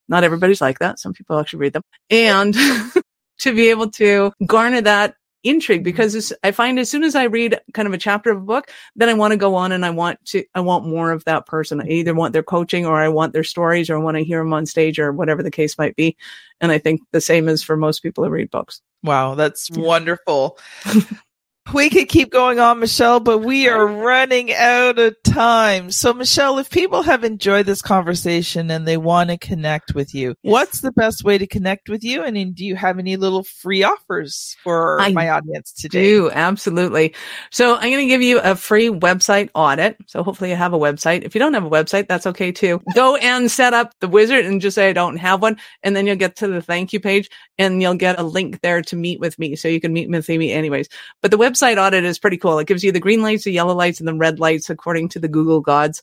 Not 0.08 0.24
everybody's 0.24 0.62
like 0.62 0.80
that. 0.80 1.00
Some 1.00 1.14
people 1.14 1.40
actually 1.40 1.60
read 1.60 1.74
them. 1.74 1.84
And 2.12 2.56
to 3.40 3.56
be 3.56 3.70
able 3.70 3.90
to 3.92 4.32
garner 4.46 4.82
that 4.82 5.16
intrigue 5.44 5.80
mm-hmm. 5.80 5.86
because 5.86 6.34
I 6.44 6.52
find 6.52 6.80
as 6.80 6.90
soon 6.90 7.04
as 7.04 7.16
I 7.16 7.24
read 7.24 7.60
kind 7.74 7.88
of 7.88 7.94
a 7.94 7.98
chapter 7.98 8.32
of 8.32 8.38
a 8.38 8.46
book, 8.46 8.72
then 8.96 9.10
I 9.10 9.14
want 9.14 9.32
to 9.32 9.38
go 9.38 9.56
on 9.56 9.72
and 9.72 9.86
I 9.86 9.90
want 9.90 10.24
to, 10.26 10.44
I 10.56 10.60
want 10.60 10.86
more 10.86 11.12
of 11.12 11.24
that 11.26 11.46
person. 11.46 11.82
I 11.82 11.88
either 11.88 12.14
want 12.14 12.34
their 12.34 12.44
coaching 12.44 12.86
or 12.86 13.02
I 13.02 13.10
want 13.10 13.34
their 13.34 13.44
stories 13.44 13.90
or 13.90 13.98
I 13.98 14.02
want 14.02 14.18
to 14.18 14.24
hear 14.24 14.40
them 14.40 14.54
on 14.54 14.66
stage 14.66 15.00
or 15.00 15.12
whatever 15.12 15.44
the 15.44 15.52
case 15.52 15.78
might 15.78 15.96
be. 15.96 16.18
And 16.62 16.72
I 16.72 16.78
think 16.78 17.02
the 17.12 17.22
same 17.22 17.48
is 17.48 17.64
for 17.64 17.78
most 17.78 18.02
people 18.02 18.24
who 18.24 18.30
read 18.30 18.52
books. 18.52 18.82
Wow, 19.04 19.36
that's 19.36 19.70
wonderful. 19.72 20.58
We 21.74 21.90
could 21.92 22.10
keep 22.10 22.32
going 22.32 22.60
on, 22.60 22.80
Michelle, 22.80 23.20
but 23.20 23.40
we 23.40 23.68
are 23.68 23.86
running 23.86 24.52
out 24.54 24.98
of 24.98 25.16
time. 25.24 25.92
So, 25.92 26.14
Michelle, 26.14 26.58
if 26.58 26.72
people 26.72 27.04
have 27.04 27.24
enjoyed 27.24 27.68
this 27.68 27.84
conversation 27.84 28.72
and 28.72 28.88
they 28.88 28.98
want 28.98 29.30
to 29.30 29.38
connect 29.38 29.94
with 29.94 30.16
you, 30.16 30.34
what's 30.42 30.82
the 30.82 30.92
best 30.92 31.24
way 31.24 31.38
to 31.38 31.46
connect 31.46 31.88
with 31.88 32.04
you? 32.04 32.24
And 32.24 32.56
do 32.56 32.66
you 32.66 32.76
have 32.76 32.98
any 32.98 33.18
little 33.18 33.44
free 33.44 33.84
offers 33.84 34.58
for 34.64 35.00
I 35.00 35.12
my 35.12 35.30
audience 35.30 35.72
today? 35.72 36.06
Do 36.06 36.32
absolutely. 36.32 37.14
So, 37.52 37.76
I'm 37.76 37.92
going 37.92 37.98
to 37.98 38.08
give 38.08 38.24
you 38.24 38.40
a 38.40 38.56
free 38.56 38.90
website 38.90 39.50
audit. 39.54 39.98
So, 40.08 40.24
hopefully, 40.24 40.50
you 40.50 40.56
have 40.56 40.74
a 40.74 40.80
website. 40.80 41.24
If 41.24 41.36
you 41.36 41.40
don't 41.40 41.54
have 41.54 41.66
a 41.66 41.70
website, 41.70 42.08
that's 42.08 42.26
okay 42.26 42.52
too. 42.52 42.82
Go 42.96 43.16
and 43.18 43.52
set 43.52 43.76
up 43.76 43.94
the 44.00 44.08
wizard 44.08 44.46
and 44.46 44.60
just 44.60 44.74
say, 44.74 44.90
I 44.90 44.94
don't 44.94 45.18
have 45.18 45.44
one. 45.44 45.58
And 45.84 45.96
then 45.96 46.08
you'll 46.08 46.16
get 46.16 46.36
to 46.38 46.48
the 46.48 46.64
thank 46.64 46.94
you 46.94 47.00
page 47.00 47.30
and 47.60 47.80
you'll 47.80 47.94
get 47.94 48.20
a 48.20 48.24
link 48.24 48.62
there 48.62 48.82
to 48.82 48.96
meet 48.96 49.20
with 49.20 49.38
me. 49.38 49.56
So, 49.56 49.68
you 49.68 49.80
can 49.80 49.94
meet 49.94 50.10
with 50.10 50.28
me 50.28 50.52
anyways. 50.52 50.90
But 51.22 51.30
the 51.30 51.38
website 51.38 51.59
website 51.60 51.78
audit 51.78 52.04
is 52.04 52.20
pretty 52.20 52.38
cool. 52.38 52.60
It 52.60 52.68
gives 52.68 52.84
you 52.84 52.92
the 52.92 53.00
green 53.00 53.22
lights, 53.22 53.44
the 53.44 53.52
yellow 53.52 53.76
lights, 53.76 54.00
and 54.00 54.08
the 54.08 54.14
red 54.14 54.40
lights 54.40 54.70
according 54.70 55.10
to 55.10 55.20
the 55.20 55.28
Google 55.28 55.62
gods, 55.62 56.02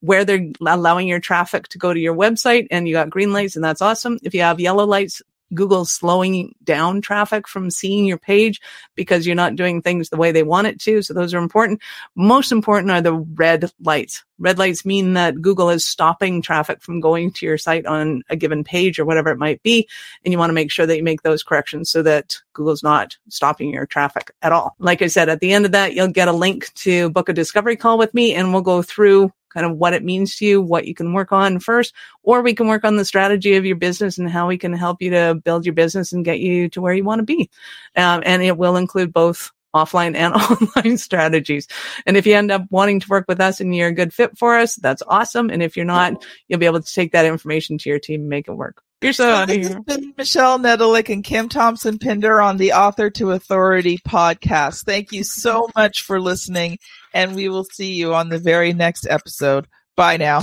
where 0.00 0.24
they're 0.24 0.50
allowing 0.64 1.08
your 1.08 1.20
traffic 1.20 1.68
to 1.68 1.78
go 1.78 1.92
to 1.92 2.00
your 2.00 2.14
website. 2.14 2.68
And 2.70 2.86
you 2.86 2.94
got 2.94 3.10
green 3.10 3.32
lights, 3.32 3.56
and 3.56 3.64
that's 3.64 3.82
awesome. 3.82 4.18
If 4.22 4.34
you 4.34 4.42
have 4.42 4.60
yellow 4.60 4.84
lights, 4.84 5.22
Google's 5.54 5.92
slowing 5.92 6.54
down 6.64 7.00
traffic 7.00 7.48
from 7.48 7.70
seeing 7.70 8.04
your 8.04 8.18
page 8.18 8.60
because 8.94 9.26
you're 9.26 9.36
not 9.36 9.56
doing 9.56 9.82
things 9.82 10.08
the 10.08 10.16
way 10.16 10.32
they 10.32 10.42
want 10.42 10.66
it 10.66 10.80
to. 10.80 11.02
So 11.02 11.14
those 11.14 11.34
are 11.34 11.38
important. 11.38 11.80
Most 12.14 12.52
important 12.52 12.90
are 12.90 13.00
the 13.00 13.14
red 13.14 13.70
lights. 13.80 14.24
Red 14.38 14.58
lights 14.58 14.84
mean 14.84 15.14
that 15.14 15.42
Google 15.42 15.68
is 15.68 15.84
stopping 15.84 16.42
traffic 16.42 16.80
from 16.80 17.00
going 17.00 17.32
to 17.32 17.46
your 17.46 17.58
site 17.58 17.86
on 17.86 18.22
a 18.30 18.36
given 18.36 18.62
page 18.62 18.98
or 18.98 19.04
whatever 19.04 19.30
it 19.30 19.38
might 19.38 19.62
be. 19.62 19.88
And 20.24 20.32
you 20.32 20.38
want 20.38 20.50
to 20.50 20.54
make 20.54 20.70
sure 20.70 20.86
that 20.86 20.96
you 20.96 21.02
make 21.02 21.22
those 21.22 21.42
corrections 21.42 21.90
so 21.90 22.02
that 22.02 22.38
Google's 22.52 22.82
not 22.82 23.16
stopping 23.28 23.70
your 23.72 23.86
traffic 23.86 24.30
at 24.42 24.52
all. 24.52 24.76
Like 24.78 25.02
I 25.02 25.08
said, 25.08 25.28
at 25.28 25.40
the 25.40 25.52
end 25.52 25.64
of 25.64 25.72
that, 25.72 25.94
you'll 25.94 26.08
get 26.08 26.28
a 26.28 26.32
link 26.32 26.72
to 26.74 27.10
book 27.10 27.28
a 27.28 27.32
discovery 27.32 27.76
call 27.76 27.98
with 27.98 28.14
me 28.14 28.34
and 28.34 28.52
we'll 28.52 28.62
go 28.62 28.82
through 28.82 29.32
kind 29.58 29.72
of 29.72 29.76
what 29.76 29.92
it 29.92 30.04
means 30.04 30.36
to 30.36 30.46
you, 30.46 30.62
what 30.62 30.86
you 30.86 30.94
can 30.94 31.12
work 31.12 31.32
on 31.32 31.58
first, 31.58 31.92
or 32.22 32.42
we 32.42 32.54
can 32.54 32.68
work 32.68 32.84
on 32.84 32.94
the 32.94 33.04
strategy 33.04 33.56
of 33.56 33.66
your 33.66 33.74
business 33.74 34.16
and 34.16 34.30
how 34.30 34.46
we 34.46 34.56
can 34.56 34.72
help 34.72 35.02
you 35.02 35.10
to 35.10 35.34
build 35.44 35.66
your 35.66 35.72
business 35.72 36.12
and 36.12 36.24
get 36.24 36.38
you 36.38 36.68
to 36.68 36.80
where 36.80 36.94
you 36.94 37.02
want 37.02 37.18
to 37.18 37.24
be. 37.24 37.50
Um, 37.96 38.22
and 38.24 38.40
it 38.40 38.56
will 38.56 38.76
include 38.76 39.12
both 39.12 39.50
offline 39.74 40.14
and 40.14 40.32
online 40.76 40.96
strategies. 40.96 41.66
And 42.06 42.16
if 42.16 42.24
you 42.24 42.34
end 42.34 42.52
up 42.52 42.66
wanting 42.70 43.00
to 43.00 43.08
work 43.08 43.24
with 43.26 43.40
us 43.40 43.60
and 43.60 43.74
you're 43.74 43.88
a 43.88 43.92
good 43.92 44.14
fit 44.14 44.38
for 44.38 44.56
us, 44.56 44.76
that's 44.76 45.02
awesome. 45.08 45.50
And 45.50 45.60
if 45.60 45.76
you're 45.76 45.84
not, 45.84 46.24
you'll 46.46 46.60
be 46.60 46.66
able 46.66 46.80
to 46.80 46.94
take 46.94 47.10
that 47.12 47.26
information 47.26 47.78
to 47.78 47.90
your 47.90 47.98
team 47.98 48.20
and 48.20 48.28
make 48.28 48.46
it 48.46 48.52
work. 48.52 48.84
You're 49.00 49.12
so 49.12 49.30
out 49.30 49.48
of 49.48 49.56
here. 49.56 49.78
Michelle 50.16 50.58
Nedelec 50.58 51.08
and 51.08 51.22
Kim 51.22 51.48
Thompson 51.48 51.98
Pinder 51.98 52.40
on 52.40 52.56
the 52.56 52.72
Author 52.72 53.10
to 53.10 53.30
Authority 53.30 53.98
podcast. 53.98 54.84
Thank 54.84 55.12
you 55.12 55.22
so 55.22 55.68
much 55.76 56.02
for 56.02 56.20
listening, 56.20 56.78
and 57.14 57.36
we 57.36 57.48
will 57.48 57.64
see 57.64 57.92
you 57.92 58.14
on 58.14 58.28
the 58.28 58.38
very 58.38 58.72
next 58.72 59.06
episode. 59.08 59.68
Bye 59.94 60.16
now. 60.16 60.42